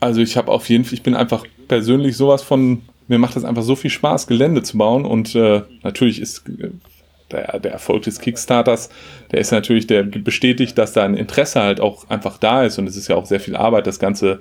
[0.00, 3.44] Also ich habe auf jeden Fall, ich bin einfach persönlich sowas von, mir macht das
[3.44, 6.70] einfach so viel Spaß, Gelände zu bauen und äh, natürlich ist äh,
[7.30, 8.90] der, der Erfolg des Kickstarters,
[9.32, 12.86] der ist natürlich, der bestätigt, dass da ein Interesse halt auch einfach da ist und
[12.86, 14.40] es ist ja auch sehr viel Arbeit, das Ganze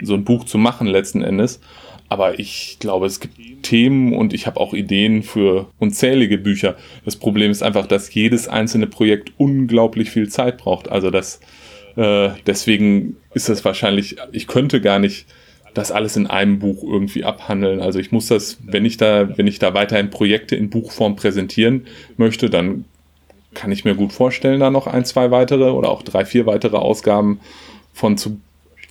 [0.00, 1.60] so ein Buch zu machen letzten Endes.
[2.08, 6.76] Aber ich glaube, es gibt Themen und ich habe auch Ideen für unzählige Bücher.
[7.06, 10.90] Das Problem ist einfach, dass jedes einzelne Projekt unglaublich viel Zeit braucht.
[10.90, 11.40] Also das
[11.96, 15.26] äh, deswegen ist das wahrscheinlich, ich könnte gar nicht
[15.74, 17.80] das alles in einem Buch irgendwie abhandeln.
[17.80, 21.86] Also ich muss das, wenn ich da, wenn ich da weiterhin Projekte in Buchform präsentieren
[22.16, 22.84] möchte, dann
[23.54, 26.76] kann ich mir gut vorstellen, da noch ein, zwei weitere oder auch drei, vier weitere
[26.76, 27.40] Ausgaben
[27.92, 28.38] von zu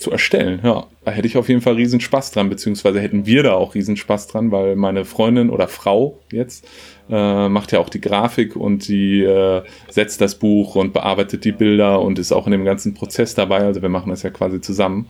[0.01, 0.59] zu erstellen.
[0.63, 3.75] Ja, da hätte ich auf jeden Fall riesen Spaß dran, beziehungsweise hätten wir da auch
[3.75, 6.67] riesen Spaß dran, weil meine Freundin oder Frau jetzt
[7.09, 11.51] äh, macht ja auch die Grafik und die äh, setzt das Buch und bearbeitet die
[11.51, 13.59] Bilder und ist auch in dem ganzen Prozess dabei.
[13.59, 15.07] Also wir machen das ja quasi zusammen.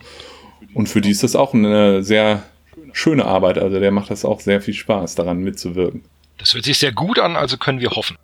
[0.74, 2.42] Und für die ist das auch eine sehr
[2.92, 3.58] schöne Arbeit.
[3.58, 6.02] Also der macht das auch sehr viel Spaß, daran mitzuwirken.
[6.38, 8.16] Das hört sich sehr gut an, also können wir hoffen.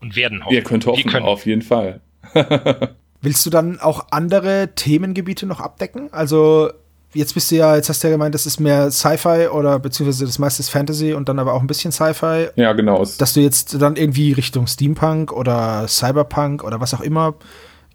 [0.00, 0.54] Und werden hoffen.
[0.54, 1.24] Ihr könnt hoffen, können.
[1.24, 2.00] auf jeden Fall.
[3.22, 6.12] Willst du dann auch andere Themengebiete noch abdecken?
[6.12, 6.70] Also
[7.14, 10.26] jetzt bist du ja, jetzt hast du ja gemeint, das ist mehr Sci-Fi oder beziehungsweise
[10.26, 12.48] das meiste ist Fantasy und dann aber auch ein bisschen Sci-Fi.
[12.56, 13.04] Ja, genau.
[13.18, 17.34] Dass du jetzt dann irgendwie Richtung Steampunk oder Cyberpunk oder was auch immer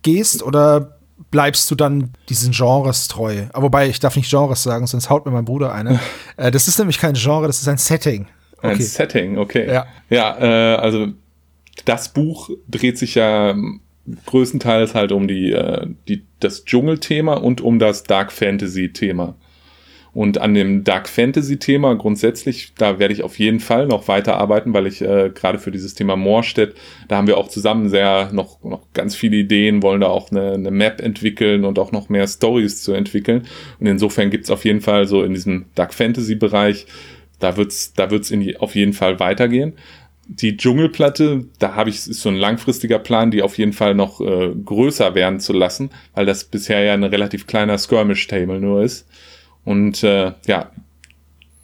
[0.01, 0.97] gehst oder
[1.31, 3.43] bleibst du dann diesen Genres treu?
[3.53, 5.99] Aber wobei, ich darf nicht Genres sagen, sonst haut mir mein Bruder eine.
[6.37, 8.27] äh, das ist nämlich kein Genre, das ist ein Setting.
[8.57, 8.73] Okay.
[8.73, 9.71] Ein Setting, okay.
[9.71, 11.07] Ja, ja äh, also
[11.85, 13.55] das Buch dreht sich ja
[14.25, 19.35] größtenteils halt um die, äh, die, das Dschungelthema und um das Dark Fantasy-Thema.
[20.11, 24.87] Und an dem Dark Fantasy-Thema grundsätzlich, da werde ich auf jeden Fall noch weiterarbeiten, weil
[24.87, 26.73] ich äh, gerade für dieses Thema Moorstedt,
[27.07, 30.53] da haben wir auch zusammen sehr noch, noch ganz viele Ideen, wollen da auch eine,
[30.53, 33.45] eine Map entwickeln und auch noch mehr Stories zu entwickeln.
[33.79, 36.87] Und insofern gibt's auf jeden Fall so in diesem Dark Fantasy-Bereich,
[37.39, 39.73] da wird's, da wird's auf jeden Fall weitergehen
[40.31, 44.21] die Dschungelplatte, da habe ich ist so ein langfristiger Plan, die auf jeden Fall noch
[44.21, 49.07] äh, größer werden zu lassen, weil das bisher ja ein relativ kleiner Skirmish-Table nur ist.
[49.65, 50.71] Und äh, ja,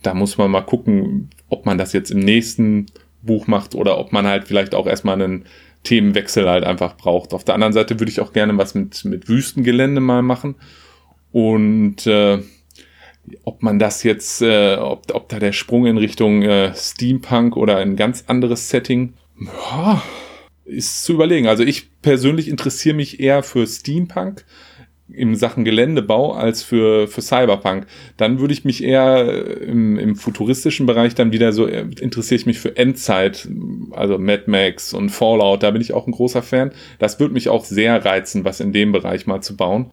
[0.02, 2.88] da muss man mal gucken, ob man das jetzt im nächsten
[3.22, 5.46] Buch macht oder ob man halt vielleicht auch erstmal einen
[5.84, 7.36] Themenwechsel halt einfach braucht.
[7.36, 10.56] Auf der anderen Seite würde ich auch gerne was mit, mit Wüstengelände mal machen.
[11.32, 12.40] Und äh,
[13.44, 17.78] ob man das jetzt, äh, ob, ob da der Sprung in Richtung äh, Steampunk oder
[17.78, 20.02] ein ganz anderes Setting, ja,
[20.66, 21.48] ist zu überlegen.
[21.48, 24.46] Also ich persönlich interessiere mich eher für Steampunk
[25.08, 27.86] im Sachen Geländebau als für, für Cyberpunk.
[28.18, 32.46] Dann würde ich mich eher im, im futuristischen Bereich dann wieder so, äh, interessiere ich
[32.46, 33.48] mich für Endzeit,
[33.92, 36.72] also Mad Max und Fallout, da bin ich auch ein großer Fan.
[36.98, 39.92] Das würde mich auch sehr reizen, was in dem Bereich mal zu bauen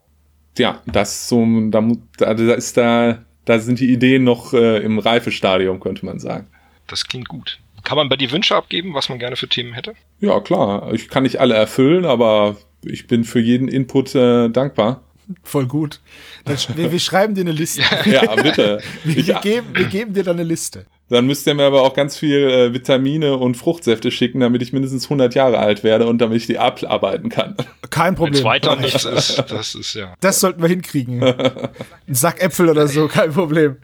[0.59, 1.81] ja, das so, da,
[2.19, 6.47] da ist da, da sind die Ideen noch äh, im Reifestadium, könnte man sagen.
[6.87, 7.59] Das klingt gut.
[7.85, 9.95] Kann man bei dir Wünsche abgeben, was man gerne für Themen hätte?
[10.21, 10.93] Ja, klar.
[10.93, 15.03] Ich kann nicht alle erfüllen, aber ich bin für jeden Input äh, dankbar.
[15.43, 16.01] Voll gut.
[16.45, 17.83] Dann, wir, wir, schreiben dir eine Liste.
[18.05, 18.81] ja, bitte.
[19.05, 20.87] wir, wir, geben, wir geben dir dann eine Liste.
[21.13, 24.73] Dann müsst ihr mir aber auch ganz viel äh, Vitamine und Fruchtsäfte schicken, damit ich
[24.73, 27.55] mindestens 100 Jahre alt werde und damit ich die abarbeiten kann.
[27.91, 28.43] Kein Problem.
[28.45, 30.15] Weiter nichts ist, das ist ja.
[30.21, 31.23] Das sollten wir hinkriegen.
[31.23, 33.77] Ein Sack Äpfel oder so, kein Problem.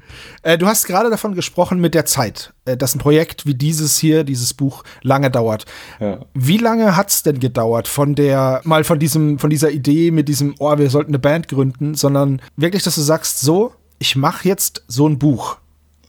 [0.43, 3.99] Äh, du hast gerade davon gesprochen mit der Zeit, äh, dass ein Projekt wie dieses
[3.99, 5.67] hier, dieses Buch, lange dauert.
[6.01, 6.21] Ja.
[6.33, 10.55] Wie lange hat's denn gedauert von der, mal von diesem, von dieser Idee mit diesem,
[10.61, 14.83] oh, wir sollten eine Band gründen, sondern wirklich, dass du sagst, so, ich mache jetzt
[14.88, 15.59] so ein Buch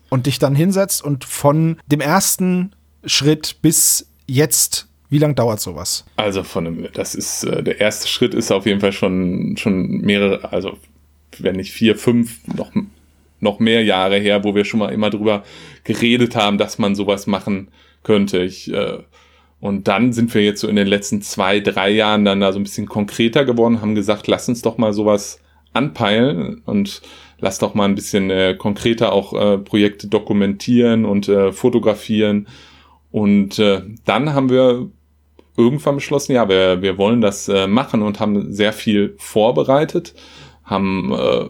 [0.09, 6.05] und dich dann hinsetzt und von dem ersten Schritt bis jetzt wie lange dauert sowas?
[6.17, 10.01] Also von einem, das ist äh, der erste Schritt ist auf jeden Fall schon schon
[10.01, 10.77] mehrere, also
[11.39, 12.71] wenn nicht vier, fünf, noch
[13.39, 15.43] noch mehr Jahre her, wo wir schon mal immer drüber
[15.83, 17.69] geredet haben, dass man sowas machen
[18.03, 18.43] könnte.
[18.43, 18.99] Ich äh,
[19.59, 22.59] und dann sind wir jetzt so in den letzten zwei, drei Jahren dann da so
[22.59, 25.41] ein bisschen konkreter geworden, haben gesagt, lass uns doch mal sowas
[25.73, 27.01] anpeilen und
[27.39, 32.47] lass doch mal ein bisschen äh, konkreter auch äh, Projekte dokumentieren und äh, fotografieren.
[33.11, 34.89] Und äh, dann haben wir
[35.57, 40.13] irgendwann beschlossen, ja, wir, wir wollen das äh, machen und haben sehr viel vorbereitet,
[40.63, 41.49] haben äh,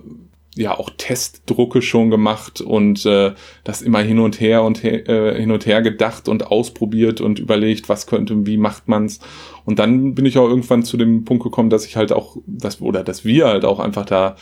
[0.55, 3.33] ja auch Testdrucke schon gemacht und äh,
[3.63, 7.39] das immer hin und her und her, äh, hin und her gedacht und ausprobiert und
[7.39, 9.19] überlegt, was könnte, wie macht man's.
[9.65, 12.81] Und dann bin ich auch irgendwann zu dem Punkt gekommen, dass ich halt auch, dass
[12.81, 14.35] oder dass wir halt auch einfach da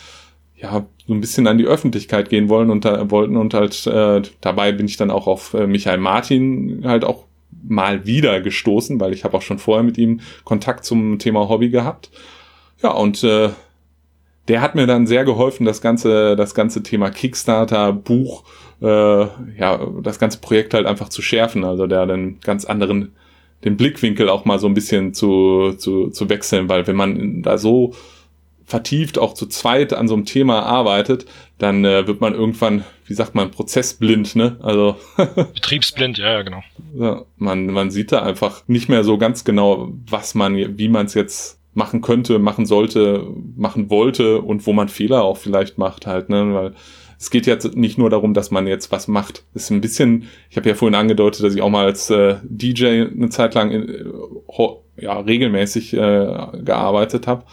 [0.56, 4.22] ja so ein bisschen an die Öffentlichkeit gehen wollen und da wollten und halt äh,
[4.41, 7.26] dabei bin ich dann auch auf äh, Michael Martin halt auch
[7.67, 11.70] mal wieder gestoßen, weil ich habe auch schon vorher mit ihm Kontakt zum Thema Hobby
[11.70, 12.10] gehabt.
[12.82, 13.50] Ja, und äh,
[14.48, 18.44] der hat mir dann sehr geholfen, das ganze, das ganze Thema Kickstarter, Buch,
[18.82, 21.64] äh, ja, das ganze Projekt halt einfach zu schärfen.
[21.64, 23.14] Also der dann ganz anderen,
[23.64, 27.58] den Blickwinkel auch mal so ein bisschen zu, zu, zu wechseln, weil wenn man da
[27.58, 27.94] so
[28.66, 31.26] vertieft auch zu zweit an so einem Thema arbeitet,
[31.58, 34.58] dann äh, wird man irgendwann, wie sagt man, prozessblind, ne?
[34.62, 34.98] Also
[35.54, 36.62] betriebsblind, ja, ja, genau.
[36.94, 41.06] Ja, man man sieht da einfach nicht mehr so ganz genau, was man wie man
[41.06, 46.08] es jetzt machen könnte, machen sollte, machen wollte und wo man Fehler auch vielleicht macht
[46.08, 46.74] halt, ne, weil
[47.20, 49.44] es geht jetzt nicht nur darum, dass man jetzt was macht.
[49.54, 52.38] Es ist ein bisschen, ich habe ja vorhin angedeutet, dass ich auch mal als äh,
[52.44, 54.12] DJ eine Zeit lang in,
[54.98, 57.46] ja regelmäßig äh, gearbeitet habe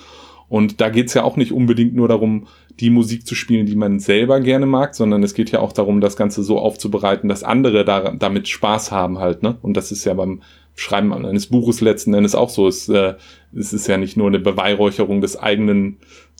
[0.48, 2.46] Und da geht's ja auch nicht unbedingt nur darum,
[2.80, 6.00] die Musik zu spielen, die man selber gerne mag, sondern es geht ja auch darum,
[6.00, 9.42] das Ganze so aufzubereiten, dass andere da, damit Spaß haben halt.
[9.42, 9.56] Ne?
[9.62, 10.40] Und das ist ja beim
[10.74, 12.66] Schreiben eines Buches letzten Endes auch so.
[12.66, 13.14] Es, äh,
[13.56, 15.98] es ist ja nicht nur eine Beweihräucherung des eigenen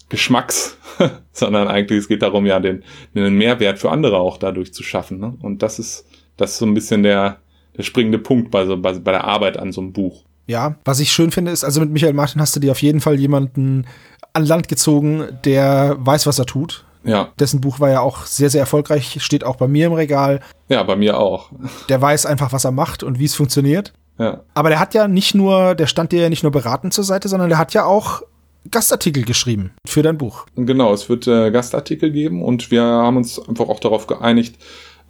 [0.09, 0.77] Geschmacks,
[1.33, 2.83] sondern eigentlich es geht darum, ja, den,
[3.15, 5.19] den Mehrwert für andere auch dadurch zu schaffen.
[5.19, 5.37] Ne?
[5.41, 7.39] Und das ist, das ist so ein bisschen der,
[7.77, 10.25] der springende Punkt bei, so, bei, bei der Arbeit an so einem Buch.
[10.47, 13.01] Ja, was ich schön finde, ist, also mit Michael Martin hast du dir auf jeden
[13.01, 13.87] Fall jemanden
[14.35, 16.85] an Land gezogen, der weiß, was er tut.
[17.05, 17.33] Ja.
[17.39, 20.41] Dessen Buch war ja auch sehr, sehr erfolgreich, steht auch bei mir im Regal.
[20.69, 21.51] Ja, bei mir auch.
[21.89, 23.93] Der weiß einfach, was er macht und wie es funktioniert.
[24.19, 24.43] Ja.
[24.55, 27.29] Aber der hat ja nicht nur, der stand dir ja nicht nur beratend zur Seite,
[27.29, 28.23] sondern der hat ja auch
[28.71, 30.47] Gastartikel geschrieben für dein Buch.
[30.57, 34.57] Genau, es wird äh, Gastartikel geben und wir haben uns einfach auch darauf geeinigt,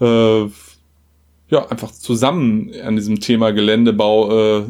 [0.01, 0.45] äh,
[1.49, 4.65] ja, einfach zusammen an diesem Thema Geländebau äh,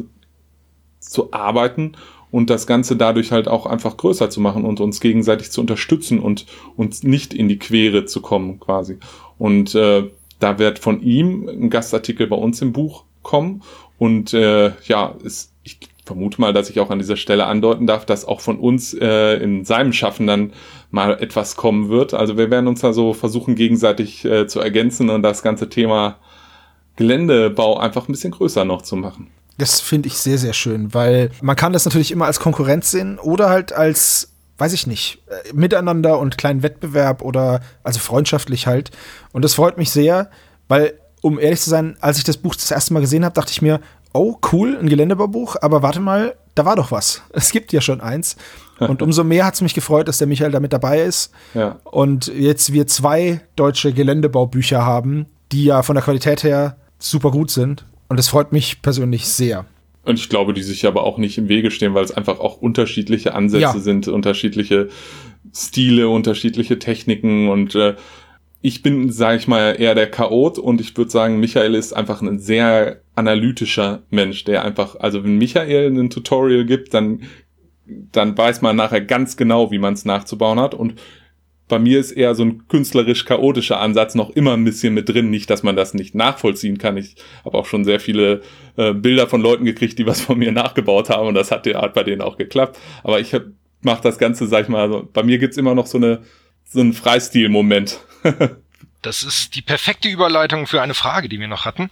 [0.99, 1.93] zu arbeiten
[2.31, 6.19] und das Ganze dadurch halt auch einfach größer zu machen und uns gegenseitig zu unterstützen
[6.19, 6.45] und
[6.75, 8.97] uns nicht in die Quere zu kommen quasi.
[9.37, 13.61] Und äh, da wird von ihm ein Gastartikel bei uns im Buch kommen
[13.97, 18.05] und äh, ja, es, ich vermute mal, dass ich auch an dieser Stelle andeuten darf,
[18.05, 20.53] dass auch von uns äh, in seinem Schaffen dann
[20.91, 22.13] mal etwas kommen wird.
[22.13, 26.17] Also wir werden uns da so versuchen, gegenseitig äh, zu ergänzen und das ganze Thema
[26.95, 29.27] Geländebau einfach ein bisschen größer noch zu machen.
[29.57, 33.19] Das finde ich sehr, sehr schön, weil man kann das natürlich immer als Konkurrenz sehen
[33.19, 38.91] oder halt als, weiß ich nicht, äh, miteinander und kleinen Wettbewerb oder also freundschaftlich halt.
[39.31, 40.29] Und das freut mich sehr,
[40.67, 43.51] weil, um ehrlich zu sein, als ich das Buch das erste Mal gesehen habe, dachte
[43.51, 43.79] ich mir,
[44.13, 47.23] oh, cool, ein Geländebaubuch, aber warte mal, da war doch was.
[47.33, 48.35] Es gibt ja schon eins.
[48.77, 51.31] Und umso mehr hat es mich gefreut, dass der Michael da mit dabei ist.
[51.53, 51.79] Ja.
[51.85, 57.49] Und jetzt wir zwei deutsche Geländebaubücher haben, die ja von der Qualität her super gut
[57.49, 57.85] sind.
[58.09, 59.65] Und es freut mich persönlich sehr.
[60.03, 62.57] Und ich glaube, die sich aber auch nicht im Wege stehen, weil es einfach auch
[62.57, 63.79] unterschiedliche Ansätze Ja.
[63.79, 64.89] sind, unterschiedliche
[65.53, 67.95] Stile, unterschiedliche Techniken und äh,
[68.65, 72.23] ich bin, sage ich mal, eher der Chaot und ich würde sagen, Michael ist einfach
[72.23, 77.21] ein sehr analytischer Mensch, der einfach, also wenn Michael ein Tutorial gibt, dann,
[77.85, 80.95] dann weiß man nachher ganz genau, wie man es nachzubauen hat und
[81.67, 85.31] bei mir ist eher so ein künstlerisch-chaotischer Ansatz noch immer ein bisschen mit drin.
[85.31, 86.95] Nicht, dass man das nicht nachvollziehen kann.
[86.95, 88.41] Ich habe auch schon sehr viele
[88.77, 91.95] äh, Bilder von Leuten gekriegt, die was von mir nachgebaut haben und das hat, hat
[91.95, 92.79] bei denen auch geklappt.
[93.03, 93.35] Aber ich
[93.81, 96.21] mache das Ganze, sag ich mal, so, bei mir gibt's immer noch so eine
[96.65, 97.99] so einen Freistil-Moment.
[99.01, 101.91] Das ist die perfekte Überleitung für eine Frage, die wir noch hatten.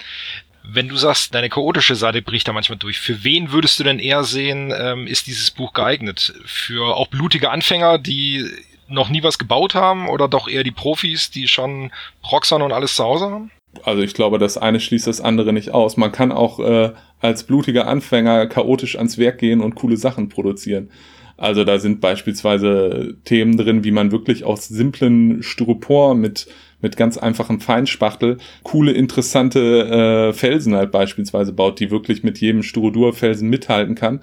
[0.64, 4.00] Wenn du sagst, deine chaotische Seite bricht da manchmal durch, für wen würdest du denn
[4.00, 6.34] eher sehen, ähm, ist dieses Buch geeignet?
[6.46, 8.50] Für auch blutige Anfänger, die
[8.88, 11.92] noch nie was gebaut haben oder doch eher die Profis, die schon
[12.24, 13.52] Proxern und alles zu Hause haben?
[13.84, 15.98] Also ich glaube, das eine schließt das andere nicht aus.
[15.98, 20.90] Man kann auch äh, als blutiger Anfänger chaotisch ans Werk gehen und coole Sachen produzieren.
[21.38, 26.48] Also da sind beispielsweise Themen drin, wie man wirklich aus simplen Styropor mit
[26.84, 29.60] mit ganz einfachen Feinspachtel coole, interessante
[30.30, 34.22] äh, Felsen halt beispielsweise baut, die wirklich mit jedem Styrodur-Felsen mithalten kann.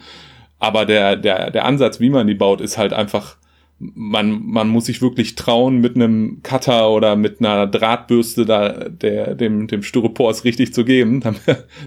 [0.58, 3.38] Aber der, der, der Ansatz, wie man die baut, ist halt einfach,
[3.78, 9.34] man, man muss sich wirklich trauen, mit einem Cutter oder mit einer Drahtbürste da der,
[9.34, 11.40] dem, dem Styropor es richtig zu geben, damit,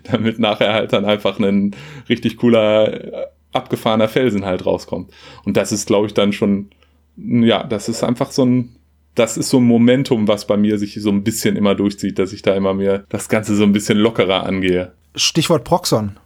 [0.04, 1.76] damit nachher halt dann einfach ein
[2.10, 5.12] richtig cooler, abgefahrener Felsen halt rauskommt.
[5.46, 6.70] Und das ist, glaube ich, dann schon,
[7.16, 8.76] ja, das ist einfach so ein,
[9.16, 12.34] das ist so ein Momentum, was bei mir sich so ein bisschen immer durchzieht, dass
[12.34, 14.94] ich da immer mehr das Ganze so ein bisschen lockerer angehe.
[15.16, 16.18] Stichwort Proxon.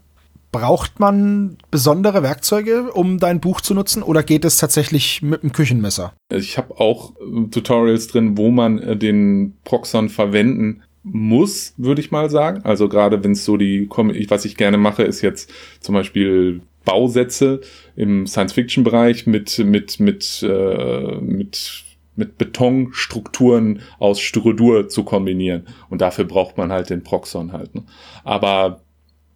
[0.54, 5.52] Braucht man besondere Werkzeuge, um dein Buch zu nutzen, oder geht es tatsächlich mit dem
[5.52, 6.13] Küchenmesser?
[6.34, 12.12] Ich habe auch äh, Tutorials drin, wo man äh, den Proxon verwenden muss, würde ich
[12.12, 12.62] mal sagen.
[12.63, 13.90] Also gerade wenn es so die,
[14.30, 17.60] was ich gerne mache, ist jetzt zum Beispiel Bausätze
[17.97, 21.84] im Science-Fiction-Bereich mit mit mit äh, mit
[22.15, 25.67] mit Betonstrukturen aus Styrodur zu kombinieren.
[25.89, 27.76] Und dafür braucht man halt den Proxon halt.
[27.76, 27.84] Ne?
[28.23, 28.82] Aber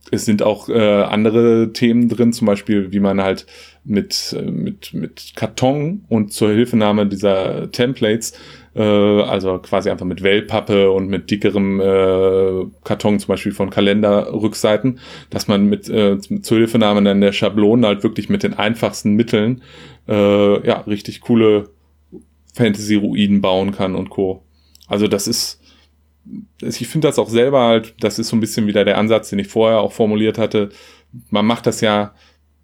[0.10, 3.46] es sind auch äh, andere Themen drin, zum Beispiel, wie man halt
[3.84, 8.34] mit, äh, mit, mit Karton und zur Hilfenahme dieser Templates,
[8.76, 15.00] äh, also quasi einfach mit Wellpappe und mit dickerem äh, Karton, zum Beispiel von Kalenderrückseiten,
[15.30, 19.62] dass man mit äh, zur Hilfenahme dann der Schablonen halt wirklich mit den einfachsten Mitteln
[20.08, 21.70] äh, ja richtig coole
[22.54, 24.44] Fantasy-Ruinen bauen kann und Co.
[24.88, 25.62] Also das ist,
[26.62, 29.40] ich finde das auch selber halt, das ist so ein bisschen wieder der Ansatz, den
[29.40, 30.70] ich vorher auch formuliert hatte.
[31.30, 32.14] Man macht das ja,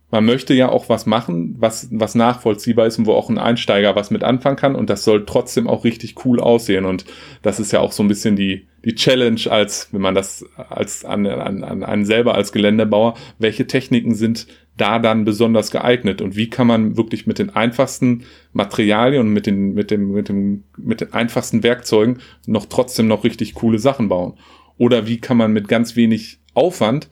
[0.10, 3.96] man möchte ja auch was machen, was, was nachvollziehbar ist und wo auch ein Einsteiger
[3.96, 7.06] was mit anfangen kann und das soll trotzdem auch richtig cool aussehen und
[7.42, 11.04] das ist ja auch so ein bisschen die, die Challenge als, wenn man das als
[11.04, 16.36] an, an, an einen selber als Geländebauer, welche Techniken sind da dann besonders geeignet und
[16.36, 20.64] wie kann man wirklich mit den einfachsten Materialien und mit den, mit dem, mit dem,
[20.78, 24.36] mit den einfachsten Werkzeugen noch trotzdem noch richtig coole Sachen bauen?
[24.78, 27.10] Oder wie kann man mit ganz wenig Aufwand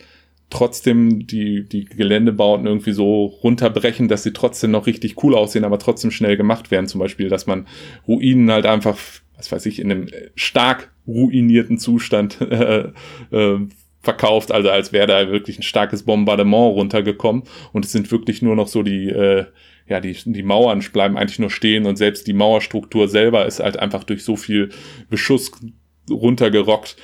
[0.50, 5.80] trotzdem die, die Geländebauten irgendwie so runterbrechen, dass sie trotzdem noch richtig cool aussehen, aber
[5.80, 6.88] trotzdem schnell gemacht werden.
[6.88, 7.68] Zum Beispiel, dass man
[8.08, 8.98] Ruinen halt einfach,
[9.36, 12.92] was weiß ich, in einem stark ruinierten Zustand äh,
[13.32, 13.60] äh,
[14.02, 17.44] verkauft, also als wäre da wirklich ein starkes Bombardement runtergekommen.
[17.74, 19.46] Und es sind wirklich nur noch so die, äh,
[19.88, 21.86] ja, die, die Mauern bleiben eigentlich nur stehen.
[21.86, 24.70] Und selbst die Mauerstruktur selber ist halt einfach durch so viel
[25.10, 25.52] Beschuss
[26.10, 26.98] runtergerockt,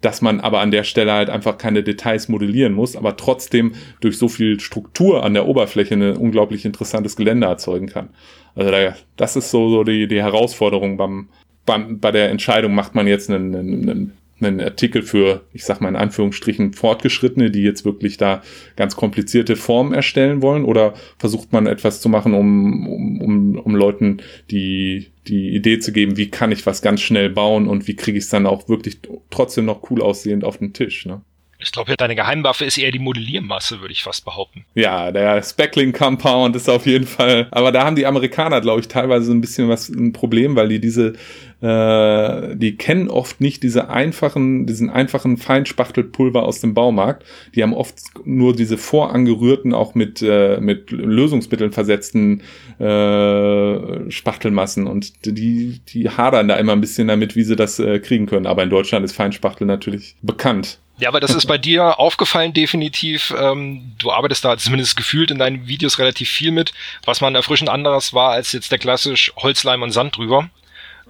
[0.00, 4.18] dass man aber an der Stelle halt einfach keine Details modellieren muss, aber trotzdem durch
[4.18, 8.10] so viel Struktur an der Oberfläche ein unglaublich interessantes Gelände erzeugen kann.
[8.54, 11.28] Also da, das ist so, so die, die Herausforderung beim,
[11.64, 15.88] beim, bei der Entscheidung, macht man jetzt einen, einen, einen Artikel für, ich sag mal
[15.88, 18.42] in Anführungsstrichen, Fortgeschrittene, die jetzt wirklich da
[18.76, 20.64] ganz komplizierte Formen erstellen wollen?
[20.64, 24.18] Oder versucht man etwas zu machen, um, um, um, um Leuten
[24.50, 28.18] die, die Idee zu geben, wie kann ich was ganz schnell bauen und wie kriege
[28.18, 28.98] ich es dann auch wirklich
[29.30, 31.06] trotzdem noch cool aussehend auf den Tisch?
[31.06, 31.22] Ne?
[31.58, 34.64] Ich glaube, deine Geheimwaffe ist eher die Modelliermasse, würde ich fast behaupten.
[34.74, 37.48] Ja, der Speckling Compound ist auf jeden Fall.
[37.50, 40.80] Aber da haben die Amerikaner, glaube ich, teilweise ein bisschen was ein Problem, weil die
[40.80, 41.14] diese,
[41.62, 47.24] äh, die kennen oft nicht diese einfachen, diesen einfachen Feinspachtelpulver aus dem Baumarkt.
[47.54, 52.42] Die haben oft nur diese vorangerührten, auch mit äh, mit Lösungsmitteln versetzten
[52.78, 57.98] äh, Spachtelmassen und die die hadern da immer ein bisschen damit, wie sie das äh,
[57.98, 58.46] kriegen können.
[58.46, 60.80] Aber in Deutschland ist Feinspachtel natürlich bekannt.
[60.98, 63.34] Ja, aber das ist bei dir aufgefallen definitiv.
[63.38, 66.72] Ähm, du arbeitest da zumindest gefühlt in deinen Videos relativ viel mit,
[67.04, 70.48] was man erfrischend anderes war als jetzt der klassisch Holzleim und Sand drüber.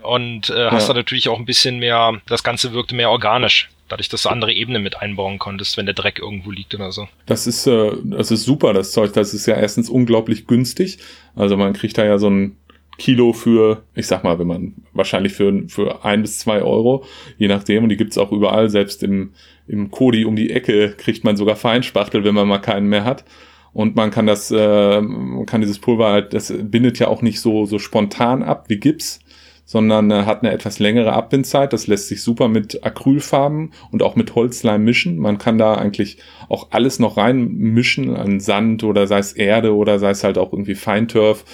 [0.02, 0.94] Und äh, hast ja.
[0.94, 4.52] da natürlich auch ein bisschen mehr, das Ganze wirkte mehr organisch, dadurch, dass du andere
[4.52, 7.08] Ebenen mit einbauen konntest, wenn der Dreck irgendwo liegt oder so.
[7.26, 9.12] Das ist, äh, das ist super, das Zeug.
[9.12, 10.98] Das ist ja erstens unglaublich günstig.
[11.34, 12.56] Also man kriegt da ja so ein
[12.98, 17.04] Kilo für, ich sag mal, wenn man wahrscheinlich für, für ein bis zwei Euro,
[17.38, 17.84] je nachdem.
[17.84, 19.32] Und die gibt's auch überall, selbst im,
[19.68, 23.24] im Kodi um die Ecke kriegt man sogar Feinspachtel, wenn man mal keinen mehr hat.
[23.72, 25.02] Und man kann das, äh,
[25.46, 29.20] kann dieses Pulver halt, das bindet ja auch nicht so, so spontan ab wie Gips,
[29.66, 31.74] sondern äh, hat eine etwas längere Abbindzeit.
[31.74, 35.18] Das lässt sich super mit Acrylfarben und auch mit Holzleim mischen.
[35.18, 39.98] Man kann da eigentlich auch alles noch reinmischen, an Sand oder sei es Erde oder
[39.98, 41.44] sei es halt auch irgendwie Feinturf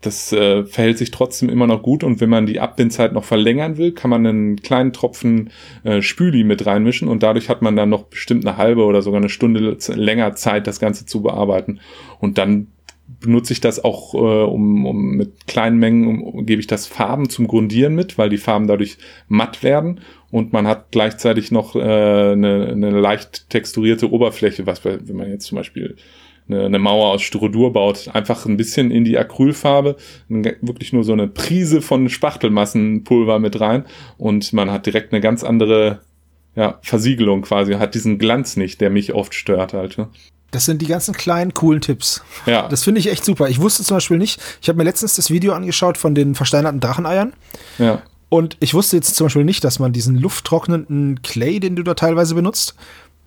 [0.00, 3.78] das äh, verhält sich trotzdem immer noch gut und wenn man die Abbindzeit noch verlängern
[3.78, 5.50] will, kann man einen kleinen Tropfen
[5.82, 9.18] äh, Spüli mit reinmischen und dadurch hat man dann noch bestimmt eine halbe oder sogar
[9.20, 11.80] eine Stunde länger Zeit, das Ganze zu bearbeiten.
[12.20, 12.68] Und dann
[13.20, 17.28] benutze ich das auch äh, um, um mit kleinen Mengen um, gebe ich das Farben
[17.28, 21.80] zum Grundieren mit, weil die Farben dadurch matt werden und man hat gleichzeitig noch äh,
[21.80, 25.96] eine, eine leicht texturierte Oberfläche, was wenn man jetzt zum Beispiel
[26.48, 29.96] eine, eine Mauer aus Styrodur baut, einfach ein bisschen in die Acrylfarbe,
[30.28, 33.84] wirklich nur so eine Prise von Spachtelmassenpulver mit rein
[34.16, 36.00] und man hat direkt eine ganz andere
[36.54, 39.96] ja, Versiegelung quasi, hat diesen Glanz nicht, der mich oft stört halt.
[39.98, 40.08] Ne?
[40.50, 42.22] Das sind die ganzen kleinen, coolen Tipps.
[42.46, 42.68] Ja.
[42.68, 43.48] Das finde ich echt super.
[43.48, 46.80] Ich wusste zum Beispiel nicht, ich habe mir letztens das Video angeschaut von den versteinerten
[46.80, 47.34] Dracheneiern.
[47.78, 48.02] Ja.
[48.30, 51.94] Und ich wusste jetzt zum Beispiel nicht, dass man diesen lufttrocknenden Clay, den du da
[51.94, 52.74] teilweise benutzt,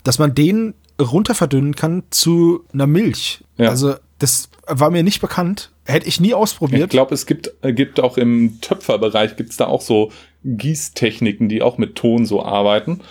[0.03, 3.43] dass man den runter verdünnen kann zu einer Milch.
[3.57, 3.69] Ja.
[3.69, 5.71] Also das war mir nicht bekannt.
[5.85, 6.83] Hätte ich nie ausprobiert.
[6.83, 10.11] Ich glaube, es gibt, äh, gibt auch im Töpferbereich gibt es da auch so
[10.43, 13.01] Gießtechniken, die auch mit Ton so arbeiten.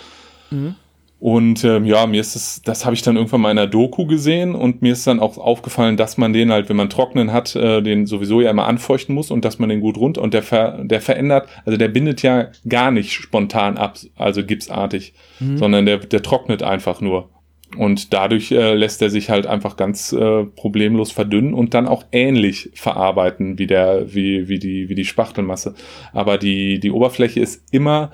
[0.49, 0.75] Mhm.
[1.21, 4.07] Und ähm, ja, mir ist es, das habe ich dann irgendwann mal in einer Doku
[4.07, 7.55] gesehen und mir ist dann auch aufgefallen, dass man den halt, wenn man trocknen hat,
[7.55, 10.41] äh, den sowieso ja immer anfeuchten muss und dass man den gut runter und der
[10.41, 15.59] ver, der verändert, also der bindet ja gar nicht spontan ab, also gipsartig, mhm.
[15.59, 17.29] sondern der, der trocknet einfach nur.
[17.77, 22.03] Und dadurch äh, lässt er sich halt einfach ganz äh, problemlos verdünnen und dann auch
[22.11, 25.75] ähnlich verarbeiten wie der, wie, wie die, wie die Spachtelmasse.
[26.11, 28.11] Aber die, die Oberfläche ist immer,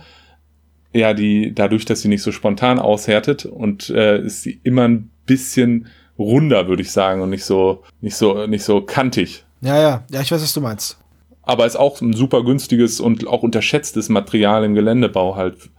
[0.93, 5.09] ja, die, dadurch, dass sie nicht so spontan aushärtet und äh, ist sie immer ein
[5.25, 5.87] bisschen
[6.19, 9.45] runder, würde ich sagen, und nicht so, nicht so, nicht so kantig.
[9.61, 10.99] Ja, ja, ja, ich weiß, was du meinst.
[11.41, 15.69] Aber ist auch ein super günstiges und auch unterschätztes Material im Geländebau halt,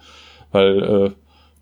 [0.50, 1.10] weil äh,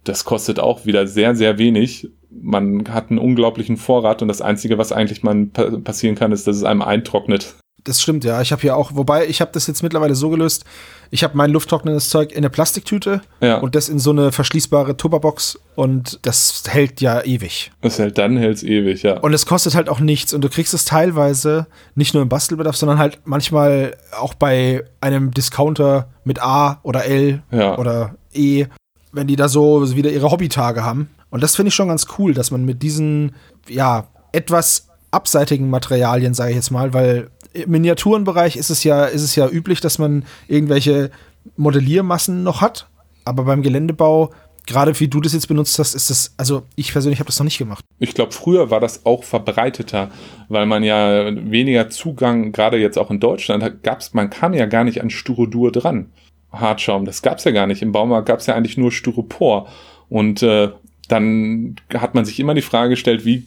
[0.09, 2.09] das kostet auch wieder sehr, sehr wenig.
[2.31, 6.57] Man hat einen unglaublichen Vorrat und das Einzige, was eigentlich man passieren kann, ist, dass
[6.57, 7.55] es einem eintrocknet.
[7.87, 8.43] Das stimmt, ja.
[8.43, 10.65] Ich habe hier auch, wobei ich habe das jetzt mittlerweile so gelöst,
[11.11, 13.59] ich habe mein lufttrocknendes Zeug in eine Plastiktüte ja.
[13.59, 17.71] und das in so eine verschließbare Tupperbox und das hält ja ewig.
[17.83, 19.21] Das hält dann, hält es ewig, ja.
[19.21, 22.77] Und es kostet halt auch nichts und du kriegst es teilweise nicht nur im Bastelbedarf,
[22.77, 27.79] sondern halt manchmal auch bei einem Discounter mit A oder L ja.
[27.79, 28.67] oder E
[29.17, 31.09] wenn die da so wieder ihre Hobbytage haben.
[31.31, 33.35] Und das finde ich schon ganz cool, dass man mit diesen,
[33.69, 39.23] ja, etwas abseitigen Materialien, sage ich jetzt mal, weil im Miniaturenbereich ist es ja, ist
[39.23, 41.11] es ja üblich, dass man irgendwelche
[41.57, 42.89] Modelliermassen noch hat.
[43.25, 44.31] Aber beim Geländebau,
[44.67, 47.45] gerade wie du das jetzt benutzt hast, ist das, also ich persönlich habe das noch
[47.45, 47.85] nicht gemacht.
[47.99, 50.11] Ich glaube, früher war das auch verbreiteter,
[50.49, 54.85] weil man ja weniger Zugang, gerade jetzt auch in Deutschland, gab's, man kam ja gar
[54.85, 56.11] nicht an Styrodur dran.
[56.53, 57.82] Hartschaum, das gab's ja gar nicht.
[57.82, 59.68] Im Baumarkt gab's ja eigentlich nur Styropor.
[60.09, 60.70] Und äh,
[61.09, 63.47] dann hat man sich immer die Frage gestellt, wie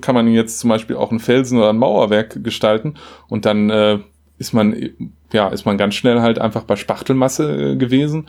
[0.00, 2.94] kann man jetzt zum Beispiel auch einen Felsen oder ein Mauerwerk gestalten
[3.28, 3.98] und dann äh,
[4.38, 4.90] ist man
[5.32, 8.28] ja ist man ganz schnell halt einfach bei Spachtelmasse äh, gewesen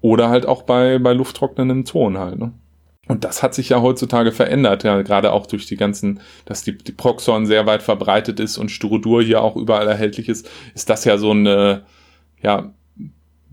[0.00, 2.52] oder halt auch bei bei lufttrocknendem Ton halt ne?
[3.06, 6.76] und das hat sich ja heutzutage verändert ja gerade auch durch die ganzen dass die,
[6.76, 11.04] die Proxon sehr weit verbreitet ist und Styrodur hier auch überall erhältlich ist ist das
[11.04, 11.84] ja so eine
[12.42, 12.72] ja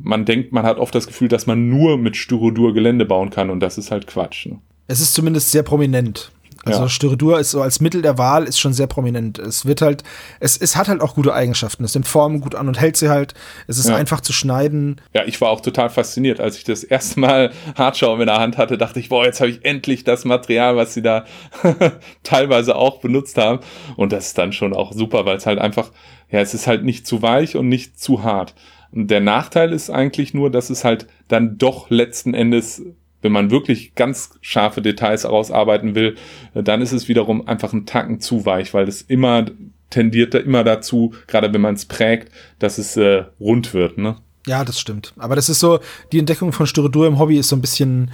[0.04, 3.50] man denkt man hat oft das Gefühl dass man nur mit Styrodur Gelände bauen kann
[3.50, 4.60] und das ist halt Quatsch ne?
[4.88, 6.30] Es ist zumindest sehr prominent.
[6.66, 6.90] Also ja.
[6.90, 9.38] Styrodur ist so als Mittel der Wahl ist schon sehr prominent.
[9.38, 10.04] Es wird halt,
[10.40, 11.84] es, es hat halt auch gute Eigenschaften.
[11.84, 13.34] Es nimmt Formen gut an und hält sie halt.
[13.68, 13.96] Es ist ja.
[13.96, 15.02] einfach zu schneiden.
[15.14, 18.58] Ja, ich war auch total fasziniert, als ich das erste Mal Hartschaum in der Hand
[18.58, 21.26] hatte, dachte ich, boah, jetzt habe ich endlich das Material, was sie da
[22.24, 23.60] teilweise auch benutzt haben.
[23.98, 25.92] Und das ist dann schon auch super, weil es halt einfach,
[26.32, 28.54] ja, es ist halt nicht zu weich und nicht zu hart.
[28.94, 32.84] Und der Nachteil ist eigentlich nur, dass es halt dann doch letzten Endes
[33.24, 36.16] wenn man wirklich ganz scharfe Details herausarbeiten will,
[36.54, 39.46] dann ist es wiederum einfach ein Tacken zu weich, weil es immer
[39.90, 44.18] tendiert immer dazu, gerade wenn man es prägt, dass es äh, rund wird, ne?
[44.46, 45.14] Ja, das stimmt.
[45.18, 45.80] Aber das ist so,
[46.12, 48.12] die Entdeckung von Styrodur im Hobby ist so ein bisschen,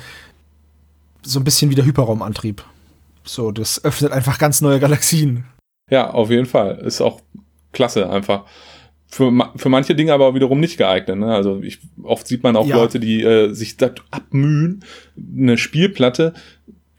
[1.23, 2.63] so ein bisschen wie der Hyperraumantrieb.
[3.23, 5.45] So, das öffnet einfach ganz neue Galaxien.
[5.89, 6.77] Ja, auf jeden Fall.
[6.80, 7.21] Ist auch
[7.71, 8.45] klasse einfach
[9.10, 11.18] für, für manche Dinge aber wiederum nicht geeignet.
[11.18, 11.34] Ne?
[11.34, 12.76] Also ich, oft sieht man auch ja.
[12.76, 14.84] Leute, die äh, sich das abmühen,
[15.36, 16.34] eine Spielplatte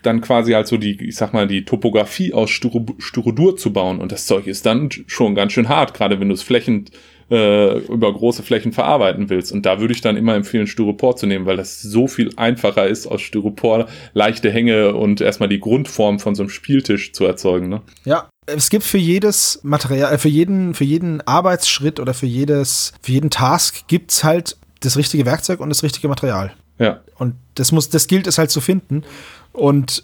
[0.03, 4.01] dann quasi halt so die, ich sag mal, die Topografie aus Styrodur zu bauen.
[4.01, 6.91] Und das Zeug ist dann schon ganz schön hart, gerade wenn du es flächend
[7.31, 9.53] äh, über große Flächen verarbeiten willst.
[9.53, 12.87] Und da würde ich dann immer empfehlen, Styropor zu nehmen, weil das so viel einfacher
[12.87, 17.69] ist, aus Styropor leichte Hänge und erstmal die Grundform von so einem Spieltisch zu erzeugen.
[17.69, 17.83] Ne?
[18.05, 22.93] Ja, es gibt für jedes Material, äh, für jeden, für jeden Arbeitsschritt oder für jedes,
[23.03, 26.53] für jeden Task gibt's halt das richtige Werkzeug und das richtige Material.
[26.79, 27.01] Ja.
[27.17, 29.05] Und das muss, das gilt es halt zu finden.
[29.53, 30.03] Und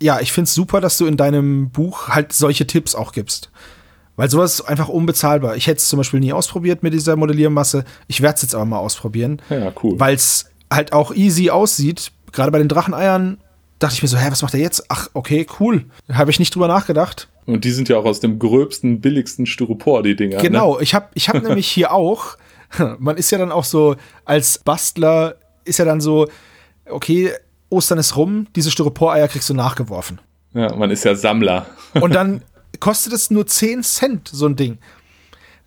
[0.00, 3.50] ja, ich find's super, dass du in deinem Buch halt solche Tipps auch gibst.
[4.16, 5.56] Weil sowas ist einfach unbezahlbar.
[5.56, 7.84] Ich hätte es zum Beispiel nie ausprobiert mit dieser Modelliermasse.
[8.08, 9.40] Ich werde es jetzt aber mal ausprobieren.
[9.48, 9.98] Ja, cool.
[9.98, 12.10] Weil es halt auch easy aussieht.
[12.32, 13.38] Gerade bei den Dracheneiern
[13.78, 14.84] dachte ich mir so, hä, was macht er jetzt?
[14.88, 15.86] Ach, okay, cool.
[16.12, 17.28] Habe ich nicht drüber nachgedacht.
[17.48, 20.36] Und die sind ja auch aus dem gröbsten, billigsten Styropor, die Dinger.
[20.36, 20.82] Genau, ne?
[20.82, 22.36] ich habe ich hab nämlich hier auch,
[22.98, 23.96] man ist ja dann auch so,
[24.26, 26.28] als Bastler ist ja dann so,
[26.90, 27.32] okay,
[27.70, 30.20] Ostern ist rum, diese Styroporeier kriegst du nachgeworfen.
[30.52, 31.64] Ja, man ist ja Sammler.
[32.00, 32.42] Und dann
[32.80, 34.76] kostet es nur 10 Cent, so ein Ding.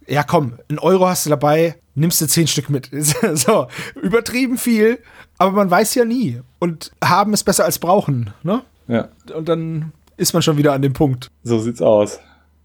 [0.08, 2.92] Ja, komm, ein Euro hast du dabei, nimmst du 10 Stück mit.
[3.34, 3.68] so,
[4.00, 5.00] übertrieben viel,
[5.40, 6.42] aber man weiß ja nie.
[6.60, 8.62] Und haben ist besser als brauchen, ne?
[8.88, 9.10] Ja.
[9.34, 11.32] Und dann ist man schon wieder an dem Punkt.
[11.44, 12.20] So sieht's aus.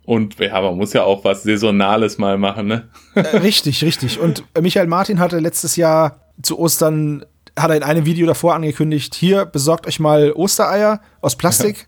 [0.05, 2.89] Und ja, man muss ja auch was Saisonales mal machen, ne?
[3.15, 4.21] Äh, richtig, richtig.
[4.21, 7.25] Und Michael Martin hatte letztes Jahr zu Ostern,
[7.59, 11.85] hat er in einem Video davor angekündigt, hier besorgt euch mal Ostereier aus Plastik, ja.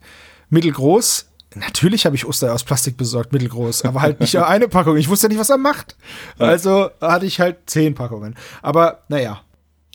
[0.51, 1.27] mittelgroß.
[1.55, 4.97] Natürlich habe ich Ostereier aus Plastik besorgt, mittelgroß, aber halt nicht eine Packung.
[4.97, 5.97] Ich wusste ja nicht, was er macht.
[6.39, 8.35] Also hatte ich halt zehn Packungen.
[8.63, 9.43] Aber naja,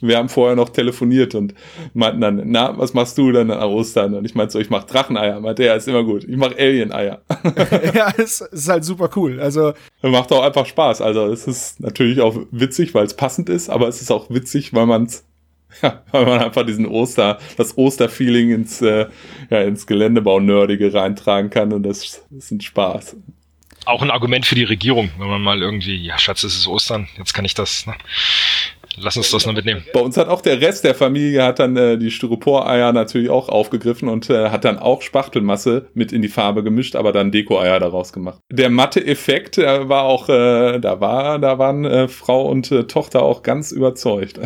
[0.04, 1.54] wir haben vorher noch telefoniert und
[1.94, 4.14] meinten dann, na, was machst du dann an Ostern?
[4.14, 5.40] Und ich meinte so, ich mach Dracheneier.
[5.40, 6.26] Meinte, ja, ist immer gut.
[6.26, 7.22] Ich mach Alien-Eier.
[7.94, 9.40] ja, es ist halt super cool.
[9.40, 9.74] Also.
[10.02, 11.02] Macht auch einfach Spaß.
[11.02, 14.74] Also, es ist natürlich auch witzig, weil es passend ist, aber es ist auch witzig,
[14.74, 15.26] weil man es
[15.82, 19.08] ja, weil man einfach diesen Oster, das Osterfeeling ins, äh,
[19.50, 23.16] ja, ins Geländebau-Nerdige reintragen kann und das, das ist ein Spaß.
[23.86, 27.08] Auch ein Argument für die Regierung, wenn man mal irgendwie, ja, Schatz, es ist Ostern,
[27.18, 27.96] jetzt kann ich das, ne?
[28.98, 29.84] Lass uns das noch mitnehmen.
[29.94, 33.50] Bei uns hat auch der Rest der Familie hat dann äh, die Styropor-Eier natürlich auch
[33.50, 37.80] aufgegriffen und äh, hat dann auch Spachtelmasse mit in die Farbe gemischt, aber dann Deko-Eier
[37.80, 38.40] daraus gemacht.
[38.52, 43.24] Der Matte-Effekt äh, war auch, äh, da war, da waren äh, Frau und äh, Tochter
[43.24, 44.40] auch ganz überzeugt.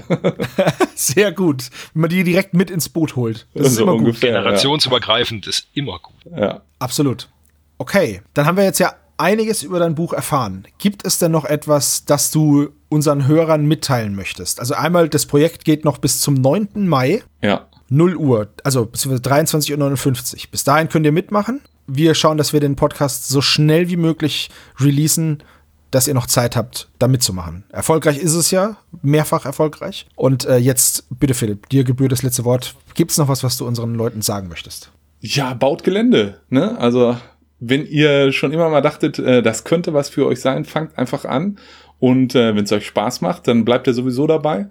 [0.95, 3.47] Sehr gut, wenn man die direkt mit ins Boot holt.
[3.53, 4.39] Das ist immer ungefähr, gut.
[4.39, 5.49] Generationsübergreifend ja.
[5.49, 6.15] ist immer gut.
[6.35, 6.61] Ja.
[6.79, 7.29] Absolut.
[7.77, 10.67] Okay, dann haben wir jetzt ja einiges über dein Buch erfahren.
[10.77, 14.59] Gibt es denn noch etwas, das du unseren Hörern mitteilen möchtest?
[14.59, 16.87] Also einmal, das Projekt geht noch bis zum 9.
[16.87, 17.23] Mai.
[17.41, 17.67] Ja.
[17.89, 20.41] 0 Uhr, also bis 23.59 Uhr.
[20.51, 21.61] Bis dahin könnt ihr mitmachen.
[21.87, 24.49] Wir schauen, dass wir den Podcast so schnell wie möglich
[24.79, 25.41] releasen,
[25.89, 27.63] dass ihr noch Zeit habt, da mitzumachen.
[27.69, 30.05] Erfolgreich ist es ja, mehrfach erfolgreich.
[30.15, 32.75] Und äh, jetzt, bitte Philipp, dir gebührt das letzte Wort.
[32.93, 34.91] Gibt es noch was, was du unseren Leuten sagen möchtest?
[35.19, 36.41] ja, baut Gelände.
[36.49, 36.77] Ne?
[36.79, 37.17] Also
[37.59, 41.25] wenn ihr schon immer mal dachtet, äh, das könnte was für euch sein, fangt einfach
[41.25, 41.57] an.
[41.99, 44.67] Und äh, wenn es euch Spaß macht, dann bleibt ihr sowieso dabei.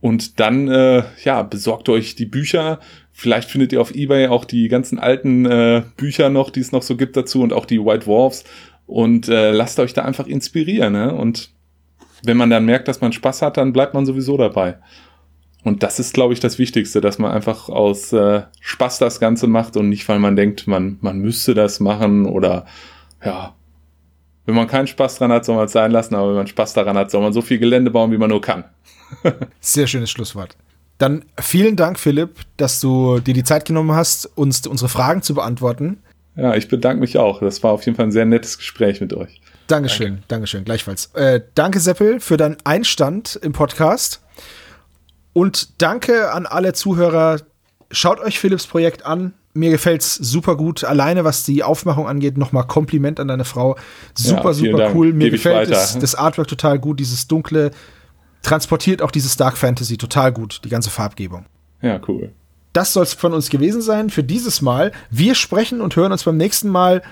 [0.00, 2.78] Und dann, äh, ja, besorgt euch die Bücher.
[3.12, 6.82] Vielleicht findet ihr auf Ebay auch die ganzen alten äh, Bücher noch, die es noch
[6.82, 8.44] so gibt dazu und auch die White Dwarfs.
[8.86, 10.92] Und äh, lasst euch da einfach inspirieren.
[10.92, 11.12] Ne?
[11.12, 11.50] Und
[12.22, 14.76] wenn man dann merkt, dass man Spaß hat, dann bleibt man sowieso dabei.
[15.68, 19.46] Und das ist, glaube ich, das Wichtigste, dass man einfach aus äh, Spaß das Ganze
[19.46, 22.66] macht und nicht, weil man denkt, man, man müsste das machen oder
[23.24, 23.54] ja.
[24.46, 26.72] Wenn man keinen Spaß dran hat, soll man es sein lassen, aber wenn man Spaß
[26.72, 28.64] daran hat, soll man so viel Gelände bauen, wie man nur kann.
[29.60, 30.56] Sehr schönes Schlusswort.
[30.96, 35.34] Dann vielen Dank, Philipp, dass du dir die Zeit genommen hast, uns unsere Fragen zu
[35.34, 35.98] beantworten.
[36.34, 37.40] Ja, ich bedanke mich auch.
[37.40, 39.42] Das war auf jeden Fall ein sehr nettes Gespräch mit euch.
[39.66, 40.22] Dankeschön, Danke.
[40.28, 41.10] Dankeschön, gleichfalls.
[41.12, 44.22] Äh, danke, Seppel, für deinen Einstand im Podcast.
[45.32, 47.40] Und danke an alle Zuhörer.
[47.90, 49.34] Schaut euch Philipps Projekt an.
[49.54, 50.84] Mir gefällt es super gut.
[50.84, 53.76] Alleine was die Aufmachung angeht, nochmal Kompliment an deine Frau.
[54.14, 54.94] Super, ja, super Dank.
[54.94, 55.12] cool.
[55.12, 57.00] Mir Gebe gefällt das, das Artwork total gut.
[57.00, 57.72] Dieses dunkle
[58.42, 61.46] transportiert auch dieses Dark Fantasy total gut, die ganze Farbgebung.
[61.82, 62.32] Ja, cool.
[62.72, 64.92] Das soll es von uns gewesen sein für dieses Mal.
[65.10, 67.02] Wir sprechen und hören uns beim nächsten Mal.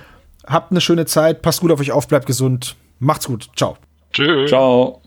[0.46, 2.76] Habt eine schöne Zeit, passt gut auf euch auf, bleibt gesund.
[2.98, 3.48] Macht's gut.
[3.56, 3.76] Ciao.
[4.12, 4.50] Tschüss.
[4.50, 5.02] Ciao.